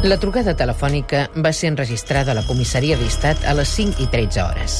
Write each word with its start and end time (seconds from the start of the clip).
La 0.00 0.16
trucada 0.16 0.54
telefònica 0.56 1.26
va 1.44 1.50
ser 1.52 1.68
enregistrada 1.68 2.32
a 2.32 2.34
la 2.38 2.42
comissaria 2.46 2.96
d'Estat 2.96 3.42
a 3.44 3.52
les 3.52 3.68
5 3.76 4.00
i 4.00 4.06
13 4.08 4.40
hores. 4.40 4.76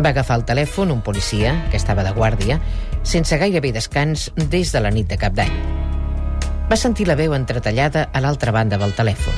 Va 0.00 0.14
agafar 0.14 0.38
el 0.40 0.46
telèfon 0.48 0.88
un 0.94 1.02
policia, 1.04 1.52
que 1.68 1.76
estava 1.76 2.00
de 2.06 2.14
guàrdia, 2.16 2.56
sense 3.04 3.36
gairebé 3.36 3.74
descans 3.76 4.30
des 4.38 4.72
de 4.72 4.80
la 4.80 4.88
nit 4.94 5.04
de 5.10 5.18
cap 5.20 5.36
d'any. 5.36 5.52
Va 6.70 6.80
sentir 6.80 7.04
la 7.10 7.18
veu 7.20 7.36
entretallada 7.36 8.06
a 8.08 8.24
l'altra 8.24 8.54
banda 8.56 8.80
del 8.80 8.96
telèfon 8.96 9.36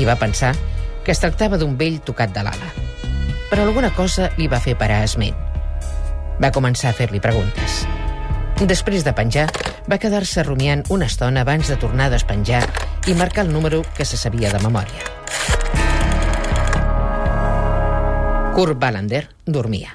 i 0.00 0.08
va 0.08 0.16
pensar 0.16 0.54
que 1.04 1.12
es 1.12 1.20
tractava 1.20 1.60
d'un 1.60 1.76
vell 1.76 2.00
tocat 2.00 2.32
de 2.32 2.48
l'ala. 2.48 2.72
Però 3.52 3.68
alguna 3.68 3.92
cosa 3.92 4.30
li 4.40 4.48
va 4.48 4.64
fer 4.64 4.78
parar 4.80 5.02
esment. 5.04 5.36
Va 6.40 6.54
començar 6.56 6.94
a 6.94 6.96
fer-li 6.96 7.20
preguntes. 7.20 7.84
Després 8.64 9.04
de 9.04 9.12
penjar, 9.12 9.50
va 9.84 10.00
quedar-se 10.00 10.48
rumiant 10.48 10.80
una 10.88 11.12
estona 11.12 11.44
abans 11.44 11.68
de 11.68 11.76
tornar 11.76 12.08
a 12.08 12.16
despenjar 12.16 12.64
i 13.06 13.14
marcar 13.14 13.46
el 13.46 13.52
número 13.52 13.82
que 13.96 14.04
se 14.04 14.16
sabia 14.16 14.50
de 14.50 14.58
memòria. 14.58 15.04
Kurt 18.56 18.82
Wallander 18.82 19.28
dormia. 19.44 19.94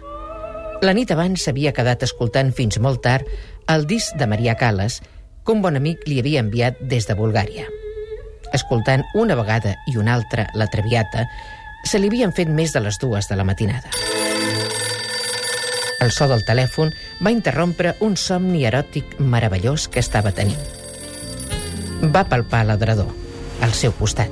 La 0.81 0.93
nit 0.93 1.11
abans 1.11 1.43
s'havia 1.43 1.73
quedat 1.75 2.03
escoltant 2.07 2.53
fins 2.55 2.79
molt 2.79 3.01
tard 3.03 3.27
el 3.67 3.85
disc 3.89 4.15
de 4.17 4.27
Maria 4.27 4.55
Callas 4.55 5.01
que 5.45 5.51
un 5.51 5.61
bon 5.61 5.75
amic 5.75 6.07
li 6.07 6.19
havia 6.21 6.41
enviat 6.41 6.79
des 6.89 7.07
de 7.09 7.17
Bulgària. 7.17 7.67
Escoltant 8.53 9.03
una 9.15 9.35
vegada 9.35 9.75
i 9.91 9.97
una 9.97 10.15
altra 10.15 10.47
la 10.55 10.67
Traviata, 10.71 11.27
se 11.83 11.99
li 11.99 12.11
havien 12.11 12.33
fet 12.33 12.49
més 12.49 12.73
de 12.73 12.81
les 12.83 12.99
dues 13.01 13.27
de 13.27 13.35
la 13.35 13.47
matinada. 13.47 13.91
El 16.01 16.11
so 16.11 16.27
del 16.29 16.45
telèfon 16.47 16.93
va 17.21 17.33
interrompre 17.33 17.95
un 17.99 18.15
somni 18.17 18.65
eròtic 18.65 19.19
meravellós 19.19 19.87
que 19.87 20.01
estava 20.01 20.31
tenint. 20.33 20.80
Va 22.01 22.25
palpar 22.25 22.63
l'adredor, 22.65 23.09
al 23.61 23.73
seu 23.77 23.93
costat, 23.93 24.31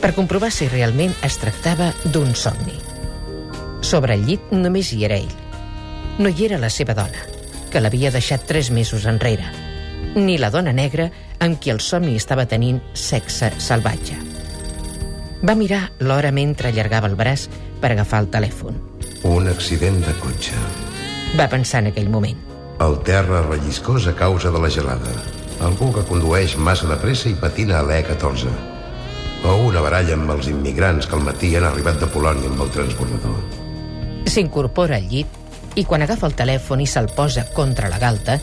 per 0.00 0.14
comprovar 0.16 0.50
si 0.52 0.68
realment 0.72 1.12
es 1.26 1.36
tractava 1.40 1.90
d'un 2.04 2.32
somni. 2.34 2.78
Sobre 3.84 4.16
el 4.16 4.24
llit 4.24 4.52
només 4.52 4.92
hi 4.92 5.04
era 5.04 5.18
ell. 5.20 5.32
No 6.18 6.30
hi 6.32 6.46
era 6.46 6.60
la 6.60 6.70
seva 6.72 6.96
dona, 6.96 7.26
que 7.72 7.82
l'havia 7.82 8.12
deixat 8.14 8.46
tres 8.48 8.70
mesos 8.70 9.04
enrere, 9.10 9.44
ni 10.14 10.38
la 10.38 10.50
dona 10.54 10.72
negra 10.72 11.10
amb 11.44 11.60
qui 11.60 11.74
el 11.74 11.82
somni 11.84 12.16
estava 12.16 12.46
tenint 12.48 12.80
sexe 12.94 13.50
salvatge. 13.58 14.16
Va 15.44 15.56
mirar 15.58 15.90
l'hora 16.00 16.32
mentre 16.32 16.70
allargava 16.70 17.10
el 17.10 17.18
braç 17.20 17.48
per 17.82 17.92
agafar 17.92 18.22
el 18.24 18.30
telèfon. 18.32 18.80
Un 19.28 19.48
accident 19.52 20.00
de 20.06 20.16
cotxe. 20.22 20.56
Va 21.36 21.50
pensar 21.52 21.82
en 21.84 21.92
aquell 21.92 22.08
moment. 22.08 22.38
El 22.84 23.00
terra 23.04 23.42
relliscós 23.44 24.06
a 24.08 24.14
causa 24.16 24.52
de 24.54 24.60
la 24.62 24.70
gelada. 24.72 25.12
Algú 25.62 25.92
que 25.94 26.02
condueix 26.08 26.56
massa 26.56 26.88
de 26.90 26.96
pressa 26.98 27.28
i 27.30 27.36
patina 27.38 27.78
a 27.78 27.84
l'E14. 27.86 28.50
O 29.44 29.54
una 29.68 29.82
baralla 29.84 30.16
amb 30.16 30.32
els 30.34 30.48
immigrants 30.50 31.06
que 31.06 31.16
al 31.18 31.24
matí 31.26 31.52
han 31.54 31.66
arribat 31.68 32.00
de 32.00 32.08
Polònia 32.10 32.50
amb 32.50 32.64
el 32.64 32.72
transbordador. 32.74 33.40
S'incorpora 34.30 34.98
al 34.98 35.08
llit 35.10 35.78
i 35.78 35.84
quan 35.84 36.02
agafa 36.02 36.26
el 36.30 36.36
telèfon 36.38 36.82
i 36.82 36.86
se'l 36.88 37.10
posa 37.14 37.44
contra 37.54 37.90
la 37.92 38.00
galta, 38.02 38.38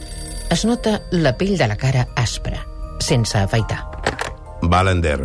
es 0.51 0.65
nota 0.67 0.99
la 1.11 1.33
pell 1.39 1.57
de 1.57 1.67
la 1.67 1.77
cara 1.79 2.05
aspra, 2.19 2.59
sense 2.99 3.37
afaitar. 3.39 3.81
Valander. 4.61 5.19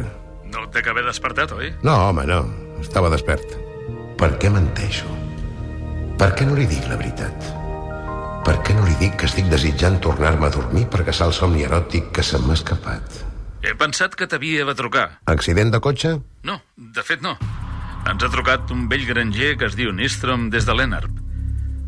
No 0.55 0.65
t'he 0.73 0.85
haver 0.89 1.05
despertat, 1.05 1.53
oi? 1.53 1.73
No, 1.83 1.97
home, 2.09 2.25
no. 2.31 2.45
Estava 2.81 3.11
despert. 3.13 3.57
Per 4.17 4.31
què 4.41 4.51
menteixo? 4.53 5.11
Per 6.17 6.31
què 6.33 6.47
no 6.49 6.57
li 6.57 6.65
dic 6.71 6.87
la 6.89 6.97
veritat? 6.97 7.66
Per 8.47 8.61
què 8.63 8.77
no 8.77 8.85
li 8.87 8.95
dic 9.01 9.17
que 9.19 9.27
estic 9.27 9.49
desitjant 9.51 9.97
tornar-me 9.99 10.47
a 10.47 10.53
dormir 10.55 10.85
per 10.87 11.03
caçar 11.09 11.27
el 11.27 11.35
somni 11.35 11.65
eròtic 11.67 12.13
que 12.15 12.23
se 12.23 12.39
m'ha 12.39 12.55
escapat? 12.55 13.17
He 13.67 13.73
pensat 13.75 14.15
que 14.15 14.29
t'havia 14.31 14.63
de 14.69 14.75
trucar. 14.79 15.07
Accident 15.33 15.73
de 15.75 15.81
cotxe? 15.83 16.13
No, 16.47 16.61
de 16.77 17.03
fet 17.03 17.25
no. 17.27 17.33
Ens 18.07 18.23
ha 18.23 18.31
trucat 18.31 18.71
un 18.71 18.85
vell 18.87 19.03
granger 19.09 19.57
que 19.59 19.67
es 19.67 19.75
diu 19.75 19.91
Nistrom 19.91 20.47
des 20.53 20.69
de 20.69 20.77
l'Enarp. 20.79 21.11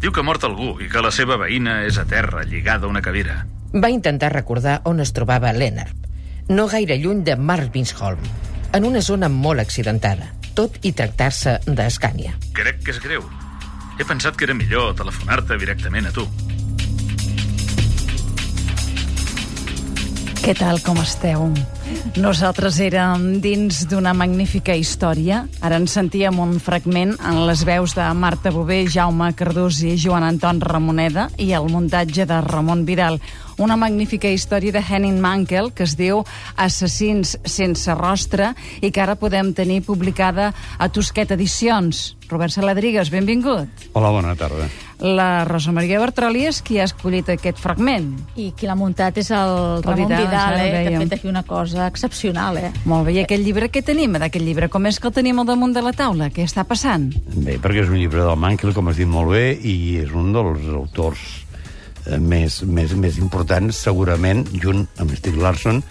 Diu 0.02 0.10
que 0.10 0.18
ha 0.18 0.26
mort 0.26 0.42
algú 0.48 0.72
i 0.82 0.90
que 0.90 1.02
la 1.04 1.14
seva 1.14 1.38
veïna 1.38 1.84
és 1.86 1.98
a 2.02 2.06
terra, 2.10 2.42
lligada 2.42 2.88
a 2.88 2.90
una 2.90 3.04
cadira. 3.06 3.44
Va 3.70 3.94
intentar 3.94 4.32
recordar 4.34 4.80
on 4.90 4.98
es 4.98 5.14
trobava 5.14 5.54
Lennart, 5.54 6.10
no 6.50 6.66
gaire 6.66 6.98
lluny 6.98 7.22
de 7.22 7.36
Marvinsholm, 7.36 8.26
en 8.74 8.84
una 8.84 9.02
zona 9.02 9.30
molt 9.30 9.62
accidentada, 9.62 10.32
tot 10.58 10.82
i 10.82 10.90
tractar-se 10.90 11.60
d'Escània. 11.70 12.34
Crec 12.50 12.82
que 12.82 12.96
és 12.96 13.02
greu. 13.04 13.22
He 13.98 14.06
pensat 14.06 14.34
que 14.38 14.46
era 14.46 14.58
millor 14.58 14.94
telefonar-te 14.98 15.58
directament 15.58 16.10
a 16.10 16.14
tu. 16.14 16.26
Què 20.48 20.54
tal, 20.56 20.78
com 20.80 20.96
esteu? 21.02 21.42
Nosaltres 22.18 22.80
érem 22.82 23.38
dins 23.38 23.84
d'una 23.86 24.10
magnífica 24.16 24.74
història. 24.74 25.44
Ara 25.62 25.78
en 25.78 25.86
sentíem 25.86 26.40
un 26.42 26.56
fragment 26.58 27.12
en 27.22 27.44
les 27.46 27.62
veus 27.68 27.94
de 27.94 28.06
Marta 28.18 28.50
Bové, 28.50 28.80
Jaume 28.90 29.30
Cardús 29.38 29.78
i 29.86 29.94
Joan 30.00 30.26
Anton 30.26 30.58
Ramoneda 30.60 31.28
i 31.38 31.52
el 31.54 31.68
muntatge 31.70 32.26
de 32.26 32.40
Ramon 32.42 32.82
Vidal. 32.88 33.20
Una 33.58 33.76
magnífica 33.78 34.30
història 34.30 34.74
de 34.74 34.82
Henning 34.82 35.18
Mankell 35.22 35.72
que 35.74 35.86
es 35.86 35.96
diu 35.98 36.24
Assassins 36.56 37.36
sense 37.44 37.94
rostre 37.94 38.52
i 38.82 38.90
que 38.90 39.02
ara 39.02 39.18
podem 39.18 39.54
tenir 39.54 39.84
publicada 39.86 40.52
a 40.78 40.90
Tusquet 40.90 41.34
Edicions. 41.34 42.18
Robert 42.28 42.52
Saladrigues, 42.52 43.10
benvingut. 43.10 43.88
Hola, 43.94 44.12
bona 44.12 44.34
tarda. 44.36 44.68
La 44.98 45.44
Rosa 45.46 45.70
Maria 45.70 46.00
Bertroli 46.02 46.42
és 46.48 46.58
qui 46.66 46.80
ha 46.80 46.86
escollit 46.88 47.28
aquest 47.30 47.60
fragment. 47.62 48.10
I 48.34 48.50
qui 48.58 48.66
l'ha 48.66 48.74
muntat 48.78 49.20
és 49.22 49.30
el 49.30 49.80
Ramon 49.86 50.10
Vidal, 50.10 50.24
Vidal, 50.26 50.56
eh, 50.58 50.82
que 50.82 50.96
ha 50.96 51.02
fet 51.04 51.14
aquí 51.20 51.30
una 51.30 51.44
cosa 51.46 51.77
excepcional, 51.86 52.58
eh? 52.58 52.70
Molt 52.88 53.06
bé, 53.06 53.14
i 53.14 53.22
aquest 53.22 53.44
llibre, 53.44 53.68
què 53.70 53.82
tenim 53.86 54.18
d'aquest 54.18 54.44
llibre? 54.44 54.68
Com 54.72 54.88
és 54.90 54.98
que 54.98 55.10
el 55.10 55.14
tenim 55.14 55.38
al 55.38 55.46
damunt 55.48 55.76
de 55.76 55.82
la 55.84 55.94
taula? 55.96 56.30
Què 56.34 56.46
està 56.48 56.64
passant? 56.68 57.10
Bé, 57.36 57.58
perquè 57.62 57.84
és 57.84 57.92
un 57.92 58.00
llibre 58.00 58.24
del 58.26 58.40
Mankel, 58.40 58.74
com 58.74 58.90
has 58.90 58.98
dit 58.98 59.08
molt 59.08 59.34
bé, 59.36 59.52
i 59.54 59.98
és 60.02 60.10
un 60.16 60.32
dels 60.34 60.66
autors 60.74 61.24
eh, 62.06 62.18
més, 62.18 62.62
més, 62.66 62.94
més 62.98 63.18
importants, 63.22 63.78
segurament, 63.88 64.44
junt 64.58 64.86
amb 64.98 65.14
Stig 65.18 65.38
Larsson, 65.38 65.82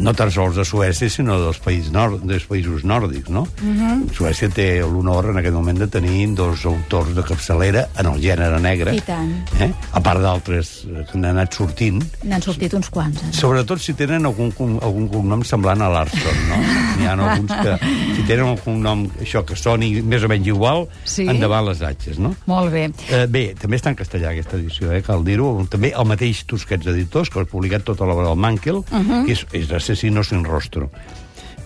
no 0.00 0.12
tan 0.14 0.30
sols 0.30 0.56
de 0.56 0.64
Suècia, 0.64 1.08
sinó 1.10 1.38
dels, 1.40 1.58
països 1.62 1.92
nord, 1.92 2.22
dels 2.26 2.44
països 2.48 2.84
nòrdics, 2.84 3.30
no? 3.30 3.46
Uh 3.62 3.74
-huh. 3.76 4.14
Suècia 4.14 4.48
té 4.48 4.80
l'honor 4.80 5.30
en 5.30 5.38
aquest 5.38 5.54
moment 5.54 5.78
de 5.78 5.86
tenir 5.86 6.34
dos 6.34 6.64
autors 6.64 7.14
de 7.14 7.22
capçalera 7.22 7.88
en 7.98 8.06
el 8.06 8.20
gènere 8.20 8.60
negre. 8.60 8.94
I 8.94 9.00
tant. 9.00 9.32
Eh? 9.60 9.72
A 9.92 10.00
part 10.00 10.20
d'altres 10.20 10.86
que 10.86 11.18
han 11.18 11.24
anat 11.24 11.54
sortint. 11.54 12.02
N'han 12.22 12.42
sortit 12.42 12.72
uns 12.74 12.88
quants, 12.90 13.22
eh? 13.22 13.32
Sobretot 13.32 13.80
si 13.80 13.94
tenen 13.94 14.26
algun, 14.26 14.52
algun 14.82 15.08
cognom 15.08 15.44
semblant 15.44 15.80
a 15.82 15.88
Larson, 15.88 16.36
no? 16.48 16.56
N'hi 16.98 17.06
ha 17.06 17.12
alguns 17.12 17.52
que, 17.62 17.78
si 18.16 18.22
tenen 18.26 18.44
un 18.44 18.56
cognom, 18.58 19.06
això, 19.20 19.44
que 19.44 19.56
soni 19.56 20.02
més 20.02 20.22
o 20.22 20.28
menys 20.28 20.46
igual, 20.46 20.88
Sí? 21.04 21.26
endavant 21.28 21.66
les 21.66 21.82
atxes, 21.82 22.18
no? 22.18 22.34
Molt 22.46 22.72
bé. 22.72 22.90
Eh, 23.10 23.26
bé, 23.26 23.54
també 23.58 23.76
està 23.76 23.90
en 23.90 23.96
castellà 23.96 24.30
aquesta 24.30 24.56
edició, 24.56 24.92
eh, 24.92 25.02
cal 25.02 25.24
dir-ho. 25.24 25.66
També 25.70 25.92
el 25.96 26.04
mateix 26.04 26.44
Tusquets 26.46 26.86
Editors, 26.86 27.30
que 27.30 27.40
ha 27.40 27.44
publicat 27.44 27.84
tota 27.84 28.04
l'obra 28.04 28.28
del 28.28 28.36
Mankel, 28.36 28.76
uh 28.76 28.84
-huh. 28.90 29.24
que 29.26 29.32
és, 29.32 29.46
és 29.52 29.65
Asesino 29.74 30.22
sin 30.24 30.44
rostro. 30.44 30.90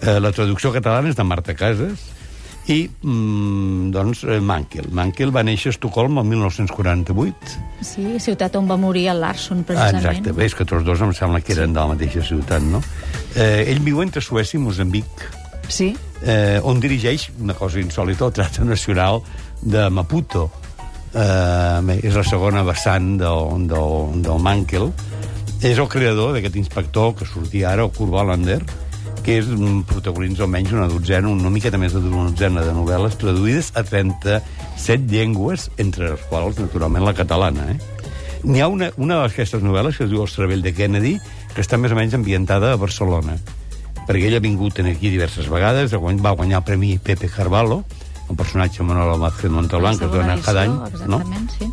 Eh, 0.03 0.19
la 0.21 0.33
traducció 0.33 0.72
catalana 0.72 1.09
és 1.11 1.16
de 1.16 1.25
Marta 1.25 1.55
Casas, 1.55 1.99
i, 2.71 2.88
mm, 3.03 3.91
doncs, 3.91 4.22
eh, 4.25 4.38
Mankel. 4.41 4.87
Mankel 4.93 5.33
va 5.34 5.43
néixer 5.43 5.71
a 5.71 5.75
Estocolm 5.75 6.19
el 6.19 6.25
1948. 6.25 7.34
Sí, 7.83 8.05
ciutat 8.21 8.55
on 8.56 8.69
va 8.71 8.77
morir 8.77 9.09
el 9.09 9.21
Larson, 9.21 9.60
Ah, 9.60 9.66
precisament. 9.66 10.05
exacte, 10.05 10.33
bé, 10.33 10.44
és 10.47 10.55
que 10.55 10.65
tots 10.65 10.84
dos 10.84 11.00
em 11.00 11.12
sembla 11.12 11.41
que 11.41 11.53
eren 11.53 11.72
de 11.72 11.81
la 11.81 11.87
mateixa 11.89 12.22
ciutat, 12.22 12.62
no? 12.62 12.81
Eh, 13.34 13.65
ell 13.69 13.81
viu 13.81 14.03
entre 14.03 14.21
Suècia 14.22 14.59
i 14.59 14.62
Moçambic, 14.62 15.05
Sí? 15.69 15.97
eh, 16.22 16.60
on 16.62 16.78
dirigeix 16.81 17.31
una 17.41 17.55
cosa 17.55 17.81
insòlita, 17.81 18.27
el 18.27 18.33
Tracte 18.33 18.65
Nacional 18.65 19.22
de 19.62 19.89
Maputo. 19.91 20.50
Eh, 21.12 22.00
és 22.05 22.15
la 22.15 22.22
segona 22.22 22.62
vessant 22.62 23.16
del, 23.19 23.66
del, 23.66 24.22
del 24.22 24.39
Mankel. 24.39 24.93
És 25.60 25.76
el 25.76 25.88
creador 25.93 26.32
d'aquest 26.32 26.57
inspector 26.57 27.12
que 27.18 27.28
sortia 27.28 27.74
ara, 27.74 27.84
el 27.84 27.92
Kurt 27.92 28.15
Wallander, 28.15 28.62
que 29.21 29.36
és 29.42 29.48
un 29.53 29.83
protagonista 29.84 30.47
almenys 30.47 30.72
una 30.72 30.89
dotzena, 30.89 31.28
una 31.28 31.53
miqueta 31.53 31.78
més 31.78 31.92
d'una 31.92 32.30
dotzena 32.30 32.65
de 32.65 32.72
novel·les 32.72 33.18
traduïdes 33.21 33.72
a 33.77 33.84
37 33.84 35.12
llengües, 35.12 35.68
entre 35.77 36.15
les 36.15 36.27
quals, 36.33 36.59
naturalment, 36.62 37.04
la 37.04 37.16
catalana. 37.18 37.68
Eh? 37.74 37.78
N'hi 38.48 38.65
ha 38.65 38.71
una, 38.72 38.89
una 38.97 39.21
d'aquestes 39.27 39.60
novel·les 39.60 40.01
que 40.01 40.09
es 40.09 40.12
diu 40.12 40.24
El 40.24 40.33
cervell 40.33 40.65
de 40.65 40.72
Kennedy, 40.72 41.18
que 41.54 41.60
està 41.60 41.77
més 41.77 41.92
o 41.92 41.98
menys 41.98 42.16
ambientada 42.16 42.72
a 42.72 42.80
Barcelona 42.80 43.36
perquè 44.10 44.27
ell 44.27 44.41
ha 44.41 44.42
vingut 44.42 44.80
aquí 44.83 45.06
diverses 45.13 45.47
vegades, 45.47 45.92
va 45.95 46.33
guanyar 46.34 46.59
el 46.59 46.65
Premi 46.66 46.97
Pepe 46.98 47.28
Carvalho, 47.30 47.84
un 48.27 48.36
personatge 48.36 48.83
Manuel 48.83 49.21
Vázquez 49.21 49.51
Montauban, 49.51 49.98
que 49.98 50.04
es 50.06 50.10
dona 50.10 50.36
cada 50.42 50.65
any. 50.66 50.74
No? 51.06 51.21
Exactament, 51.21 51.51
sí. 51.54 51.71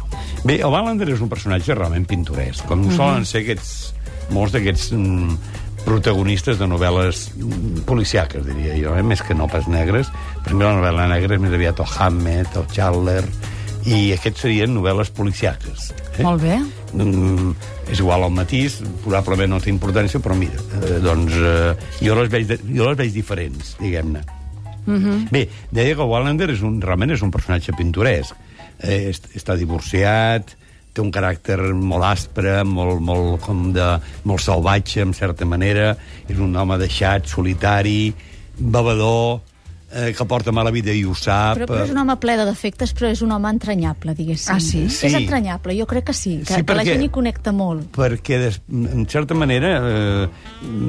Bé, 0.48 0.62
el 0.64 0.72
Wallander 0.72 1.10
és 1.12 1.22
un 1.24 1.28
personatge 1.28 1.76
realment 1.76 2.06
pintoresc, 2.08 2.66
com 2.70 2.80
mm 2.80 2.90
-hmm. 2.90 2.96
solen 2.96 3.26
ser 3.26 3.42
aquests, 3.44 3.94
molts 4.32 4.54
d'aquests 4.54 4.92
mm, 4.94 5.38
protagonistes 5.84 6.58
de 6.60 6.68
novel·les 6.68 7.32
mm, 7.36 7.84
policiaques, 7.88 8.46
diria 8.46 8.78
jo, 8.80 8.96
eh? 8.96 9.04
més 9.04 9.22
que 9.22 9.36
no 9.36 9.48
pas 9.48 9.68
negres. 9.68 10.08
Per 10.44 10.54
mi 10.54 10.64
la 10.64 10.74
novel·la 10.78 11.08
negra 11.10 11.36
és 11.36 11.42
més 11.42 11.54
aviat 11.54 11.80
el 11.80 11.92
Hamlet, 11.98 12.56
el 12.56 12.68
Chandler, 12.72 13.26
i 13.86 14.14
aquests 14.14 14.42
serien 14.42 14.74
novel·les 14.74 15.10
policiaques. 15.10 15.94
Eh? 16.18 16.24
Molt 16.24 16.42
bé. 16.42 16.60
mm, 16.94 17.52
és 17.92 18.00
igual 18.00 18.24
al 18.24 18.32
matís, 18.32 18.82
probablement 19.04 19.50
no 19.50 19.60
té 19.60 19.70
importància, 19.70 20.20
però 20.20 20.36
mira, 20.36 20.60
eh, 20.82 21.00
doncs 21.04 21.34
eh, 21.34 21.76
jo, 22.02 22.16
les 22.16 22.30
veig, 22.30 22.48
de- 22.48 22.60
jo 22.74 22.88
les 22.88 22.98
veig 22.98 23.12
diferents, 23.14 23.76
diguem-ne. 23.80 24.22
Mm 24.86 25.04
-hmm. 25.04 25.30
Bé, 25.30 25.50
deia 25.72 25.96
que 25.96 26.02
Wallander 26.02 26.50
és 26.50 26.62
un, 26.62 26.82
realment 26.82 27.12
és 27.12 27.22
un 27.22 27.32
personatge 27.32 27.74
pintoresc. 27.74 28.34
Eh, 28.80 29.10
est- 29.10 29.30
està 29.36 29.56
divorciat, 29.58 30.56
té 30.94 31.02
un 31.02 31.12
caràcter 31.12 31.58
molt 31.74 32.04
aspre, 32.04 32.64
molt, 32.66 33.00
molt, 33.02 33.42
com 33.42 33.72
de, 33.74 34.00
molt 34.24 34.42
salvatge, 34.42 35.02
en 35.02 35.14
certa 35.14 35.46
manera. 35.46 35.96
És 36.28 36.38
un 36.38 36.56
home 36.56 36.78
deixat, 36.78 37.26
solitari, 37.30 38.14
bevedor, 38.58 39.42
eh, 39.92 40.14
que 40.18 40.26
porta 40.26 40.52
mala 40.52 40.72
vida 40.72 40.92
i 40.92 41.04
ho 41.06 41.14
sap. 41.16 41.58
Però, 41.58 41.66
però 41.70 41.84
és 41.86 41.92
un 41.94 41.98
home 42.02 42.16
ple 42.20 42.36
de 42.38 42.46
defectes, 42.46 42.94
però 42.96 43.10
és 43.12 43.22
un 43.22 43.32
home 43.32 43.50
entranyable, 43.50 44.14
diguéssim. 44.16 44.56
Ah, 44.56 44.60
sí? 44.60 44.90
Sí. 44.90 45.08
És 45.08 45.14
entranyable, 45.14 45.76
jo 45.80 45.86
crec 45.88 46.06
que 46.10 46.14
sí, 46.14 46.38
que, 46.46 46.54
Sí, 46.54 46.64
que 46.64 46.74
la 46.74 46.82
perquè- 46.84 46.94
gent 46.94 47.04
hi 47.04 47.10
connecta 47.10 47.52
molt. 47.52 47.88
perquè, 47.96 48.40
des, 48.40 48.62
en 48.72 49.06
certa 49.10 49.34
manera, 49.34 49.72
eh, 49.82 50.28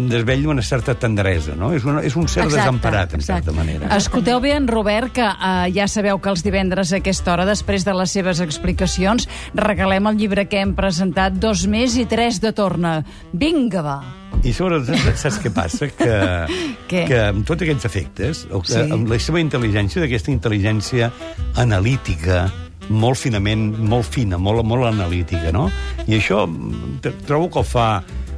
desvetlla 0.08 0.48
una 0.50 0.62
certa 0.62 0.94
tendresa, 0.94 1.54
no? 1.54 1.72
És, 1.72 1.84
una, 1.84 2.02
és 2.02 2.16
un 2.16 2.26
ser 2.28 2.44
Exacte, 2.44 2.60
desemparat, 2.64 3.14
en 3.14 3.20
exacte. 3.20 3.44
certa 3.44 3.56
manera. 3.56 3.96
Escolteu 3.96 4.40
bé 4.40 4.52
en 4.56 4.66
Robert, 4.68 5.12
que 5.12 5.22
eh, 5.24 5.72
ja 5.74 5.86
sabeu 5.88 6.20
que 6.20 6.28
els 6.30 6.42
divendres 6.42 6.92
a 6.92 6.96
aquesta 7.02 7.32
hora, 7.32 7.44
després 7.46 7.84
de 7.84 7.94
les 7.94 8.10
seves 8.10 8.40
explicacions, 8.40 9.28
regalem 9.54 10.06
el 10.06 10.16
llibre 10.18 10.48
que 10.48 10.60
hem 10.60 10.74
presentat, 10.74 11.34
Dos 11.38 11.66
més 11.68 11.94
i 11.96 12.04
tres 12.06 12.40
de 12.40 12.52
torna. 12.52 13.04
Vinga, 13.32 13.82
va! 13.82 14.27
I 14.46 14.52
sobretot, 14.55 14.94
saps 15.19 15.40
què 15.43 15.50
passa? 15.55 15.88
Que, 15.90 16.14
Què? 16.90 17.02
que 17.11 17.19
amb 17.32 17.44
tots 17.49 17.64
aquests 17.67 17.85
efectes, 17.88 18.44
o 18.55 18.61
que, 18.62 18.73
Sí. 18.76 18.85
amb 18.94 19.11
la 19.11 19.19
seva 19.19 19.40
intel·ligència, 19.43 20.00
d'aquesta 20.05 20.31
intel·ligència 20.32 21.11
analítica, 21.58 22.46
molt 22.88 23.19
finament, 23.20 23.67
molt 23.90 24.06
fina, 24.08 24.38
molt, 24.40 24.64
molt 24.64 24.87
analítica, 24.88 25.50
no? 25.52 25.67
I 26.06 26.17
això 26.20 26.46
mm, 26.49 27.02
trobo 27.26 27.50
que 27.52 27.61
ho 27.61 27.67
fa 27.67 27.88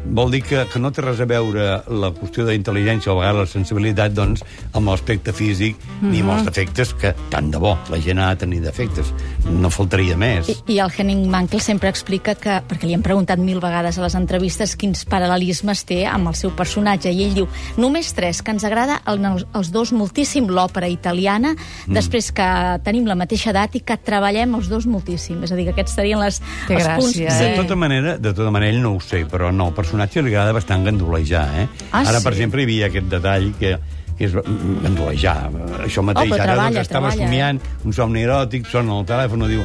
vol 0.05 0.31
dir 0.31 0.43
que, 0.43 0.65
que 0.71 0.81
no 0.81 0.91
té 0.95 1.03
res 1.05 1.21
a 1.21 1.27
veure 1.29 1.67
la 1.89 2.11
qüestió 2.17 2.47
de 2.47 2.55
intel·ligència 2.57 3.13
o 3.13 3.19
a 3.19 3.21
vegades 3.21 3.41
la 3.41 3.53
sensibilitat 3.53 4.15
doncs, 4.17 4.45
amb 4.77 4.91
l'aspecte 4.91 5.33
físic 5.33 5.77
mm 5.77 5.91
-hmm. 6.01 6.11
ni 6.11 6.21
amb 6.21 6.31
els 6.31 6.45
defectes, 6.45 6.95
que 6.95 7.15
tant 7.31 7.51
de 7.51 7.59
bo 7.59 7.77
la 7.91 8.01
gent 8.01 8.19
ha 8.19 8.31
de 8.31 8.37
tenir 8.37 8.61
defectes, 8.61 9.13
no 9.51 9.71
faltaria 9.71 10.17
més. 10.17 10.49
I, 10.49 10.75
I 10.75 10.79
el 10.79 10.93
Henning 10.97 11.29
Mankell 11.31 11.61
sempre 11.61 11.89
explica 11.89 12.35
que, 12.35 12.63
perquè 12.69 12.87
li 12.87 12.95
han 12.95 13.03
preguntat 13.03 13.39
mil 13.39 13.61
vegades 13.61 13.99
a 13.99 14.03
les 14.03 14.15
entrevistes 14.15 14.77
quins 14.77 15.07
paral·lelismes 15.07 15.85
té 15.85 16.07
amb 16.07 16.29
el 16.29 16.35
seu 16.35 16.51
personatge, 16.51 17.11
i 17.11 17.25
ell 17.25 17.35
diu, 17.35 17.49
només 17.77 18.13
tres, 18.13 18.43
que 18.43 18.51
ens 18.51 18.65
agrada 18.65 19.03
el, 19.07 19.21
els 19.55 19.71
dos 19.71 19.93
moltíssim 19.93 20.49
l'òpera 20.49 20.89
italiana, 20.89 21.55
mm. 21.87 21.93
després 21.95 22.33
que 22.33 22.81
tenim 22.85 23.07
la 23.07 23.15
mateixa 23.15 23.51
edat 23.51 23.75
i 23.75 23.81
que 23.81 23.97
treballem 23.97 24.55
els 24.55 24.69
dos 24.69 24.87
moltíssim. 24.87 25.43
És 25.45 25.53
a 25.53 25.57
dir, 25.57 25.65
que 25.65 25.71
aquests 25.71 25.95
serien 25.95 26.21
les, 26.21 26.41
Que 26.67 26.75
els 26.75 26.89
punts... 26.89 27.17
gràcia, 27.17 27.39
De 27.39 27.53
eh? 27.53 27.57
tota 27.57 27.77
manera, 27.77 28.17
de 28.19 28.33
tota 28.33 28.51
manera, 28.51 28.73
ell 28.73 28.83
no 28.83 28.95
ho 28.95 29.01
sé, 29.01 29.25
però 29.31 29.51
no, 29.53 29.71
al 29.71 29.75
personatge 29.91 30.23
li 30.23 30.31
agrada 30.35 30.53
bastant 30.55 30.85
gandolejar, 30.87 31.47
eh? 31.59 31.67
Ah, 31.91 32.05
Ara, 32.07 32.19
sí? 32.19 32.25
per 32.25 32.33
exemple, 32.37 32.63
hi 32.63 32.69
havia 32.69 32.87
aquest 32.91 33.09
detall 33.11 33.49
que, 33.59 33.73
que 34.17 34.25
és 34.29 34.35
gandolejar. 34.35 35.51
Això 35.85 36.05
mateix, 36.07 36.31
Oh, 36.31 36.35
ara 36.37 36.45
treballa, 36.47 36.71
doncs, 36.77 36.87
estava 36.87 37.11
treballa, 37.11 37.27
somiant 37.27 37.61
un 37.85 37.93
somni 37.97 38.23
eròtic, 38.27 38.69
sona 38.71 38.99
el 39.01 39.07
telèfon 39.09 39.47
i 39.47 39.51
diu 39.57 39.65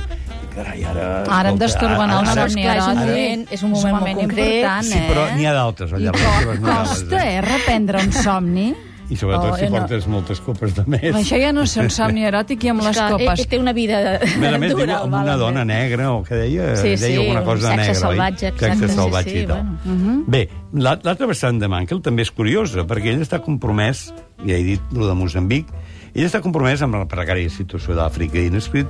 carai, 0.56 0.84
ara... 0.88 1.06
Ara 1.38 1.50
em 1.52 1.58
destorben 1.60 2.10
el 2.10 2.18
ara- 2.24 2.48
somni 2.48 2.64
Clar, 2.64 2.78
és 2.78 2.86
un 2.88 2.92
eròtic. 2.96 3.12
moment- 3.12 3.48
és 3.52 3.64
un 3.64 3.72
moment 3.76 3.96
molt 4.00 4.20
concret. 4.22 4.54
important, 4.56 4.84
Sí, 4.90 4.98
eh? 4.98 5.08
però 5.12 5.26
n'hi 5.36 5.46
ha 5.46 5.54
d'altres 5.54 5.94
al 5.94 6.02
I 6.02 6.06
llarg 6.06 6.18
de 6.18 6.24
les 6.24 6.34
co 6.34 6.40
seves 6.42 6.60
novel·les. 6.62 6.90
costa, 6.90 7.24
eh, 7.30 7.42
reprendre 7.42 8.04
un 8.06 8.12
somni? 8.14 8.68
I 9.10 9.16
sobretot 9.16 9.52
Oh, 9.54 9.58
si 9.58 9.66
eh, 9.66 9.70
no. 9.70 9.78
portes 9.78 10.08
moltes 10.08 10.40
copes 10.42 10.74
de 10.76 10.84
més. 10.88 11.14
Això 11.14 11.38
ja 11.38 11.52
no 11.54 11.62
és 11.62 11.76
un 11.78 11.90
somni 11.94 12.24
eròtic 12.26 12.64
i 12.66 12.70
amb 12.72 12.82
És 12.82 12.88
les 12.88 12.98
que 12.98 13.10
copes. 13.12 13.40
ell 13.40 13.48
té 13.52 13.60
una 13.62 13.74
vida 13.74 14.00
més 14.40 14.54
a 14.54 14.58
més, 14.58 14.72
diu, 14.74 14.80
dura, 14.80 15.02
amb 15.04 15.14
el 15.14 15.22
una 15.28 15.36
dona 15.38 15.64
negra, 15.66 16.12
o 16.14 16.24
que 16.24 16.36
deia, 16.36 16.76
Sí, 16.78 16.96
sí, 16.98 17.04
deia 17.04 17.20
alguna 17.22 17.40
un 17.42 17.46
cosa 17.46 17.68
sexe 17.68 17.78
negra, 17.82 17.96
salvatge, 18.00 18.46
oi? 18.46 18.52
exacte, 18.56 18.76
Sexe 18.80 18.88
sí, 18.90 18.96
salvatge 18.96 19.30
sí, 19.30 19.38
i 19.38 19.46
tal. 19.46 19.62
bueno. 19.62 19.78
Mhm. 19.86 20.24
Bé, 20.28 20.50
la- 20.74 21.00
l'altra 21.04 21.28
vessant 21.28 21.60
de 21.62 21.68
Mankel 21.68 22.02
també 22.02 22.24
és 22.24 22.32
curiosa, 22.32 22.84
perquè 22.88 23.14
ell 23.14 23.22
està 23.22 23.40
compromès, 23.42 24.14
ja 24.46 24.56
he 24.58 24.64
dit 24.64 24.82
lo 24.92 25.06
de 25.08 25.14
Mozambic, 25.14 25.68
ell 26.16 26.26
està 26.26 26.42
compromès 26.42 26.82
amb 26.82 26.96
la 26.96 27.06
precària 27.06 27.50
situació 27.50 27.94
d'Àfrica 27.94 28.40
i 28.42 28.50
n'ha 28.50 28.58
escrit, 28.58 28.88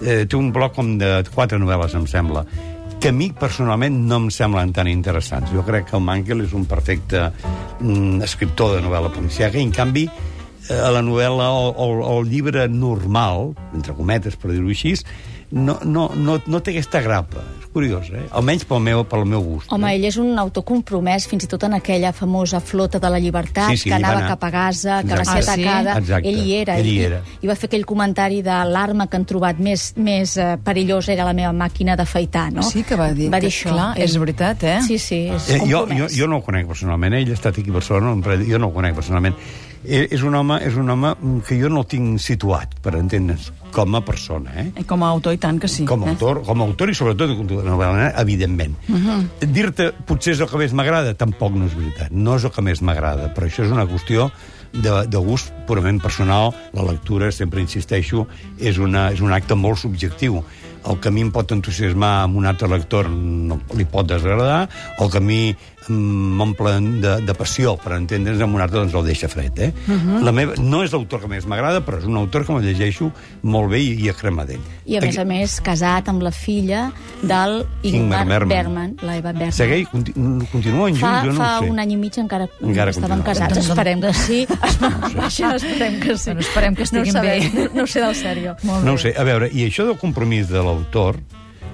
eh, 0.00 0.24
té 0.24 0.36
un 0.36 0.50
bloc 0.52 0.74
com 0.74 0.96
de 0.96 1.24
quatre 1.34 1.58
novel·les, 1.58 1.94
em 1.94 2.06
sembla, 2.06 2.46
que 2.98 3.08
a 3.08 3.14
mi 3.14 3.30
personalment 3.30 3.94
no 4.10 4.16
em 4.24 4.26
semblen 4.34 4.72
tan 4.74 4.88
interessants. 4.90 5.52
Jo 5.54 5.62
crec 5.66 5.86
que 5.90 5.96
el 5.98 6.02
Mankel 6.02 6.42
és 6.42 6.54
un 6.56 6.64
perfecte 6.66 7.28
mm, 7.28 8.24
escriptor 8.26 8.74
de 8.74 8.82
novel·la 8.82 9.12
policiaca 9.14 9.60
i, 9.60 9.62
en 9.62 9.74
canvi, 9.74 10.08
eh, 10.08 10.80
a 10.82 10.90
la 10.94 11.02
novel·la 11.06 11.48
o, 11.54 11.70
o, 11.70 11.88
o 12.02 12.16
el 12.22 12.30
llibre 12.32 12.66
normal, 12.72 13.52
entre 13.76 13.94
cometes, 13.94 14.38
per 14.40 14.50
dir-ho 14.50 14.74
així, 14.74 14.96
no, 15.52 15.78
no, 15.84 16.10
no, 16.16 16.40
no 16.44 16.60
té 16.60 16.74
aquesta 16.74 17.02
grapa. 17.04 17.44
Curiós, 17.78 18.08
eh? 18.10 18.24
Almenys 18.34 18.64
pel 18.66 18.80
meu, 18.82 19.04
pel 19.06 19.22
meu 19.24 19.38
gust. 19.44 19.70
Home, 19.70 19.86
eh? 19.92 19.94
ell 20.00 20.06
és 20.08 20.16
un 20.18 20.32
autor 20.42 20.64
compromès 20.66 21.28
fins 21.30 21.44
i 21.46 21.48
tot 21.50 21.62
en 21.68 21.76
aquella 21.76 22.10
famosa 22.12 22.58
flota 22.58 22.98
de 22.98 23.10
la 23.12 23.20
llibertat, 23.22 23.70
Sí, 23.70 23.76
sí, 23.84 23.90
que 23.92 23.94
anava 23.94 24.24
cap 24.26 24.42
a 24.42 24.50
Gaza, 24.50 24.96
que 25.06 25.14
va 25.14 25.22
ser 25.24 25.36
Ah, 25.38 25.42
sí? 25.42 25.50
atacada. 25.62 25.94
Exacte. 26.00 26.28
Ell 26.32 26.40
hi 26.42 26.54
era. 26.56 26.76
Ell 26.80 26.86
hi 26.90 26.96
i- 26.96 27.04
era. 27.06 27.20
I 27.40 27.46
va 27.46 27.54
fer 27.54 27.68
aquell 27.70 27.86
comentari 27.86 28.42
de 28.42 28.56
l'arma 28.66 29.06
que 29.06 29.16
han 29.16 29.24
trobat 29.30 29.60
més, 29.62 29.92
més 29.96 30.36
eh, 30.36 30.56
perillosa 30.64 31.12
era 31.12 31.24
la 31.24 31.32
meva 31.38 31.52
màquina 31.52 31.94
d'afaitar, 31.94 32.48
no? 32.52 32.62
Sí 32.66 32.82
que 32.82 32.96
va 32.98 33.12
dir. 33.12 33.30
Va 33.30 33.38
que, 33.38 33.46
dir 33.46 33.52
això. 33.54 33.70
Clar, 33.70 33.92
Ell- 33.96 34.04
és 34.08 34.18
veritat, 34.18 34.64
eh? 34.64 34.80
Sí, 34.82 34.98
sí, 34.98 35.28
és 35.28 35.48
Eh, 35.50 35.60
jo, 35.60 35.66
jo, 35.70 35.78
compromès. 35.86 36.16
jo 36.18 36.26
no 36.26 36.36
el 36.38 36.42
conec 36.42 36.66
personalment, 36.66 37.14
ell 37.14 37.30
ha 37.30 37.34
estat 37.38 37.58
aquí 37.62 37.70
a 37.70 37.72
Barcelona, 37.78 38.16
però 38.20 38.42
jo 38.44 38.58
no 38.58 38.66
el 38.66 38.72
conec 38.74 38.94
personalment. 38.96 39.36
Eh, 39.84 40.08
És 40.10 40.22
un 40.22 40.34
home, 40.34 40.58
és 40.64 40.74
un 40.76 40.90
home 40.90 41.14
que 41.46 41.58
jo 41.60 41.70
no 41.70 41.84
el 41.84 41.88
tinc 41.90 42.20
situat, 42.22 42.74
per 42.82 42.96
entendre's, 42.98 43.52
com 43.74 43.94
a 43.94 44.02
persona, 44.04 44.52
eh? 44.62 44.66
I 44.82 44.84
Com 44.88 45.04
a 45.04 45.10
autor, 45.14 45.36
i 45.36 45.40
tant 45.40 45.58
que 45.60 45.68
sí. 45.70 45.84
com 45.86 46.02
a 46.04 46.08
eh? 46.08 46.14
autor, 46.16 46.42
com 46.46 46.62
a 46.62 46.66
autor 46.66 46.90
i 46.90 46.96
sobretot 46.98 47.34
de 47.36 47.62
novel·la, 47.62 48.12
evidentment. 48.20 48.76
Uh 48.88 48.96
-huh. 48.96 49.46
Dir-te 49.46 49.92
potser 50.06 50.32
és 50.32 50.40
el 50.40 50.48
que 50.48 50.58
més 50.58 50.72
m'agrada, 50.72 51.14
tampoc 51.14 51.54
no 51.54 51.66
és 51.66 51.74
veritat. 51.74 52.10
No 52.10 52.36
és 52.36 52.44
el 52.44 52.50
que 52.50 52.62
més 52.62 52.82
m'agrada, 52.82 53.32
però 53.34 53.46
això 53.46 53.64
és 53.64 53.70
una 53.70 53.86
qüestió 53.86 54.30
de, 54.72 55.06
de 55.06 55.18
gust 55.18 55.52
purament 55.66 56.00
personal. 56.00 56.52
La 56.72 56.82
lectura, 56.82 57.30
sempre 57.32 57.60
insisteixo, 57.60 58.26
és, 58.58 58.78
una, 58.78 59.10
és 59.12 59.20
un 59.20 59.32
acte 59.32 59.54
molt 59.54 59.78
subjectiu. 59.78 60.42
El 60.86 61.00
que 61.00 61.08
a 61.08 61.10
mi 61.12 61.20
em 61.22 61.30
pot 61.32 61.50
entusiasmar 61.52 62.22
amb 62.24 62.36
un 62.36 62.46
altre 62.46 62.68
lector 62.68 63.08
no 63.10 63.60
li 63.74 63.84
pot 63.84 64.06
desagradar, 64.06 64.68
o 64.98 65.08
que 65.10 65.18
a 65.18 65.20
mi 65.20 65.54
mm, 65.88 66.36
m'omple 66.38 66.72
de, 67.02 67.14
de 67.26 67.34
passió, 67.34 67.76
per 67.76 67.94
entendre's, 67.96 68.40
amb 68.44 68.54
un 68.54 68.60
altre 68.62 68.78
doncs 68.80 68.94
el 68.94 69.04
deixa 69.04 69.28
fred. 69.28 69.58
Eh? 69.58 69.72
Uh 69.88 69.94
-huh. 69.94 70.22
la 70.22 70.32
meva, 70.32 70.54
no 70.58 70.82
és 70.84 70.92
l'autor 70.92 71.20
que 71.20 71.28
més 71.28 71.46
m'agrada, 71.46 71.80
però 71.84 71.98
és 71.98 72.04
un 72.04 72.16
autor 72.16 72.44
que 72.46 72.52
me 72.52 72.60
llegeixo 72.62 73.10
molt 73.42 73.70
bé 73.70 73.80
i, 73.80 73.94
i 74.04 74.08
a 74.08 74.12
crema 74.14 74.44
d'ell. 74.44 74.60
I 74.86 74.96
a 74.96 75.00
més 75.00 75.18
a 75.18 75.24
més, 75.24 75.60
casat 75.60 76.08
amb 76.08 76.22
la 76.22 76.30
filla 76.30 76.92
del 77.22 77.66
Ingmar 77.82 78.22
Ingmar 78.22 78.26
Bergman. 78.26 78.48
Bergman, 78.48 78.96
l'Eva 79.02 79.32
Bergman. 79.32 79.52
Segueix, 79.52 79.88
conti 79.88 80.12
continuen 80.52 80.94
junts, 80.94 81.00
Fa, 81.00 81.22
jo 81.24 81.32
no 81.32 81.38
fa 81.38 81.58
sé. 81.60 81.70
un 81.70 81.78
any 81.78 81.92
i 81.92 81.96
mig 81.96 82.16
encara, 82.18 82.48
Encara 82.62 82.90
estaven 82.90 83.22
casats. 83.22 83.54
Doncs- 83.54 83.68
Esperem 83.68 84.00
que 84.00 84.12
sí. 84.14 84.46
Això 85.28 85.54
esperem 85.54 86.00
que 86.00 86.16
sí. 86.16 86.24
Bueno, 86.30 86.40
esperem 86.40 86.74
que 86.74 86.82
estiguin 86.82 87.14
no 87.14 87.20
bé. 87.22 87.70
No 87.74 87.82
ho 87.82 87.86
sé 87.86 88.00
del 88.00 88.14
sèrio. 88.14 88.56
Molt 88.62 88.84
No 88.84 88.92
bé. 88.92 88.94
ho 88.94 88.98
sé, 88.98 89.14
a 89.16 89.24
veure, 89.24 89.48
i 89.52 89.64
això 89.66 89.84
del 89.86 89.96
compromís 89.98 90.48
de 90.48 90.58
l'autor, 90.68 91.18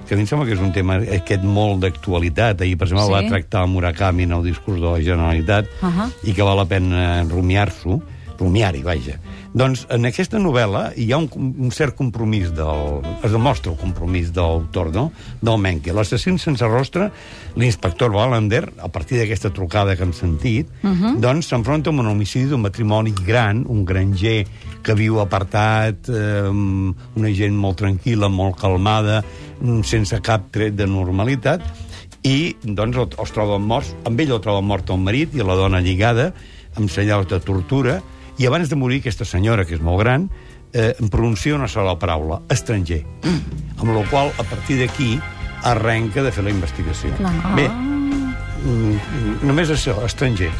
que 0.07 0.13
a 0.13 0.17
mi 0.17 0.21
em 0.23 0.27
sembla 0.29 0.45
que 0.47 0.53
és 0.53 0.61
un 0.61 0.71
tema 0.73 0.97
aquest 1.01 1.41
molt 1.43 1.79
d'actualitat. 1.81 2.61
Ahir, 2.61 2.77
per 2.77 2.87
exemple, 2.87 3.05
Sí. 3.05 3.13
sí. 3.13 3.15
va 3.17 3.29
tractar 3.29 3.63
el 3.65 3.71
Murakami 3.73 4.23
en 4.23 4.33
el 4.37 4.43
discurs 4.43 4.79
de 4.81 4.85
la 4.91 4.99
Generalitat 5.01 5.65
Uh 5.81 5.87
-huh. 5.89 6.11
i 6.23 6.33
que 6.33 6.43
val 6.43 6.57
la 6.57 6.65
pena 6.65 7.23
rumiar-s'ho, 7.23 8.01
rumiar-hi, 8.39 8.81
vaja. 8.83 9.17
Doncs 9.55 9.85
en 9.89 10.05
aquesta 10.05 10.39
novel·la 10.41 10.89
hi 10.99 11.11
ha 11.13 11.17
un, 11.17 11.29
un 11.35 11.71
cert 11.71 11.95
compromís 11.95 12.49
del... 12.55 12.99
es 13.23 13.31
demostra 13.31 13.71
el 13.71 13.77
compromís 13.79 14.33
de 14.35 14.41
l'autor, 14.41 14.91
no?, 14.93 15.11
del 15.41 15.57
Menke. 15.63 15.93
L'assassin 15.95 16.37
sense 16.37 16.67
rostre, 16.67 17.09
l'inspector 17.55 18.11
Wallander, 18.11 18.65
a 18.83 18.89
partir 18.89 19.17
d'aquesta 19.21 19.53
trucada 19.55 19.95
que 19.95 20.03
hem 20.03 20.13
sentit, 20.13 20.67
uh 20.83 20.89
-huh. 20.91 21.15
doncs 21.19 21.47
s'enfronta 21.47 21.89
amb 21.89 21.99
un 21.99 22.07
homicidi 22.07 22.49
d'un 22.49 22.61
matrimoni 22.61 23.13
gran, 23.25 23.63
un 23.67 23.85
granger 23.85 24.45
que 24.83 24.93
viu 24.93 25.19
apartat, 25.19 26.09
eh, 26.09 26.49
una 27.15 27.31
gent 27.33 27.55
molt 27.55 27.79
tranquil·la, 27.81 28.29
molt 28.29 28.59
calmada, 28.59 29.23
sense 29.83 30.19
cap 30.21 30.51
tret 30.51 30.75
de 30.75 30.85
normalitat, 30.85 31.61
i 32.23 32.55
doncs 32.63 32.97
el- 32.97 33.09
els 33.17 33.31
troben 33.31 33.61
morts, 33.61 33.95
amb 34.03 34.19
ell 34.19 34.31
el 34.31 34.41
troben 34.41 34.65
mort 34.65 34.89
el 34.89 34.97
marit 34.97 35.33
i 35.35 35.37
la 35.37 35.55
dona 35.55 35.79
lligada, 35.79 36.33
amb 36.75 36.89
senyals 36.89 37.27
de 37.27 37.39
tortura, 37.39 38.01
i 38.37 38.45
abans 38.45 38.69
de 38.69 38.75
morir 38.75 38.99
aquesta 38.99 39.25
senyora, 39.25 39.65
que 39.65 39.75
és 39.75 39.81
molt 39.81 39.99
gran, 39.99 40.29
eh, 40.73 40.95
em 40.99 41.09
pronuncia 41.09 41.55
una 41.55 41.67
sola 41.67 41.97
paraula, 41.99 42.41
estranger. 42.49 43.03
Mm. 43.23 43.79
Amb 43.79 43.95
la 43.95 44.03
qual 44.09 44.31
a 44.37 44.43
partir 44.43 44.79
d'aquí, 44.79 45.19
arrenca 45.63 46.21
de 46.23 46.31
fer 46.31 46.43
la 46.43 46.51
investigació. 46.51 47.11
Clar. 47.17 47.33
Bé, 47.55 47.69
mm, 47.69 49.45
només 49.47 49.69
això, 49.69 49.97
estranger. 50.05 50.51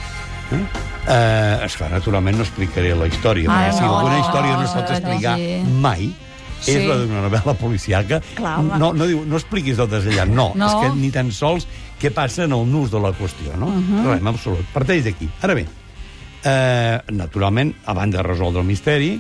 Eh? 0.52 0.62
Eh, 1.08 1.66
esclar, 1.66 1.92
naturalment 1.92 2.38
no 2.38 2.44
explicaré 2.44 2.96
la 2.96 3.08
història, 3.08 3.50
Ah, 3.50 3.68
perquè 3.70 3.74
si 3.78 3.82
no, 3.82 3.98
alguna 3.98 4.20
història 4.20 4.54
no 4.58 4.64
es 4.64 4.72
pot 4.72 4.90
explicar 4.92 5.38
sí. 5.38 5.64
mai, 5.82 6.14
Sí. 6.62 6.72
és 6.72 6.88
la 6.88 6.96
d'una 6.98 7.22
novel·la 7.30 7.54
policiaca. 7.54 8.22
Clar, 8.36 8.64
no, 8.64 8.94
no, 8.94 9.06
diu, 9.06 9.24
no 9.26 9.38
expliquis 9.38 9.78
el 9.78 9.90
desallant, 9.90 10.34
no, 10.34 10.52
No. 10.56 10.68
és 10.68 10.76
que 10.82 10.96
ni 10.96 11.12
tan 11.12 11.32
sols 11.32 11.68
què 12.02 12.12
passa 12.12 12.46
en 12.46 12.54
el 12.54 12.66
nus 12.72 12.90
de 12.92 13.00
la 13.00 13.12
qüestió, 13.12 13.54
no? 13.58 13.68
Uh 13.68 13.74
-huh. 13.74 14.06
Res, 14.12 14.22
en 14.22 14.28
absolut. 14.28 14.66
Parteix 14.74 15.04
d'aquí. 15.04 15.30
Ara 15.42 15.54
bé, 15.54 15.66
eh, 16.46 17.02
naturalment, 17.12 17.74
abans 17.92 18.16
de 18.16 18.24
resoldre 18.24 18.62
el 18.62 18.70
misteri, 18.70 19.16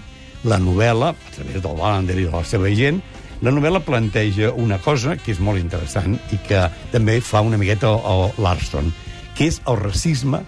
la 0.45 0.59
novel·la, 0.61 1.11
a 1.11 1.35
través 1.35 1.61
del 1.61 1.77
Wallander 1.77 2.19
i 2.21 2.27
de 2.27 2.33
la 2.33 2.43
seva 2.45 2.69
gent, 2.77 3.01
La 3.43 3.51
novel·la 3.51 3.81
planteja 3.83 4.53
una 4.55 4.77
cosa 4.79 5.17
que 5.19 5.33
és 5.33 5.41
molt 5.43 5.59
interessant 5.59 6.15
i 6.31 6.39
que 6.47 6.61
també 6.93 7.19
fa 7.21 7.43
una 7.43 7.59
miqueta 7.59 7.91
el, 7.91 8.29
Larson, 8.41 8.91
que 9.35 9.49
és 9.51 9.59
el 9.67 9.79
racisme 9.81 10.39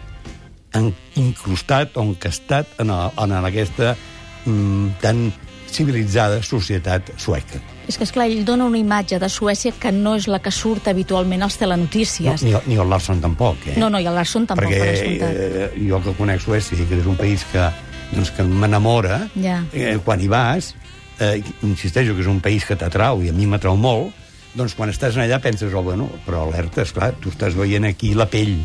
en, 0.77 0.93
incrustat 1.19 1.97
o 1.97 2.05
encastat 2.07 2.79
en, 2.81 2.93
el, 2.93 3.11
en 3.23 3.35
aquesta 3.41 3.93
mm, 4.45 4.97
tan 5.03 5.27
civilitzada 5.71 6.41
societat 6.43 7.11
sueca. 7.17 7.59
És 7.87 7.97
que, 7.97 8.03
esclar, 8.03 8.25
ell 8.27 8.43
dona 8.45 8.65
una 8.67 8.77
imatge 8.77 9.19
de 9.19 9.29
Suècia 9.31 9.71
que 9.79 9.91
no 9.95 10.15
és 10.17 10.27
la 10.27 10.39
que 10.43 10.51
surt 10.51 10.87
habitualment 10.91 11.43
als 11.43 11.55
No, 11.55 11.59
telenotícies. 11.65 12.43
ni, 12.43 12.53
ni 12.67 12.75
el 12.75 12.89
Larson 12.89 13.21
tampoc, 13.21 13.57
eh? 13.67 13.75
No, 13.77 13.89
no, 13.89 13.99
i 13.99 14.05
el 14.05 14.15
Larson 14.15 14.45
tampoc, 14.47 14.65
Perquè 14.67 14.79
per 14.79 14.91
descomptat. 14.91 15.35
eh, 15.35 15.87
jo 15.89 16.01
que 16.03 16.13
conec 16.17 16.41
Suècia, 16.41 16.77
que 16.87 16.99
és 16.99 17.05
un 17.05 17.15
país 17.15 17.45
que, 17.51 17.69
doncs, 18.13 18.31
que 18.31 18.43
m'enamora, 18.43 19.29
Ja. 19.35 19.63
eh, 19.73 19.97
quan 20.03 20.19
hi 20.21 20.27
vas, 20.27 20.75
eh, 21.19 21.41
insisteixo 21.63 22.13
que 22.15 22.21
és 22.21 22.27
un 22.27 22.41
país 22.41 22.65
que 22.65 22.75
t'atrau 22.75 23.23
i 23.23 23.29
a 23.29 23.33
mi 23.33 23.45
m'atrau 23.47 23.77
molt, 23.77 24.11
doncs 24.53 24.73
quan 24.75 24.89
estàs 24.89 25.15
allà 25.15 25.39
penses, 25.39 25.73
oh, 25.73 25.83
bueno, 25.83 26.09
però 26.25 26.47
alerta, 26.47 26.81
esclar, 26.81 27.13
tu 27.21 27.29
estàs 27.29 27.53
veient 27.55 27.85
aquí 27.85 28.13
la 28.15 28.25
pell, 28.29 28.57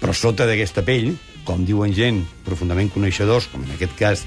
però 0.00 0.12
sota 0.14 0.46
d'aquesta 0.46 0.82
pell, 0.82 1.16
com 1.44 1.64
diuen 1.66 1.92
gent 1.92 2.24
profundament 2.44 2.88
coneixedors, 2.92 3.46
com 3.48 3.62
en 3.64 3.70
aquest 3.72 3.92
cas 3.98 4.24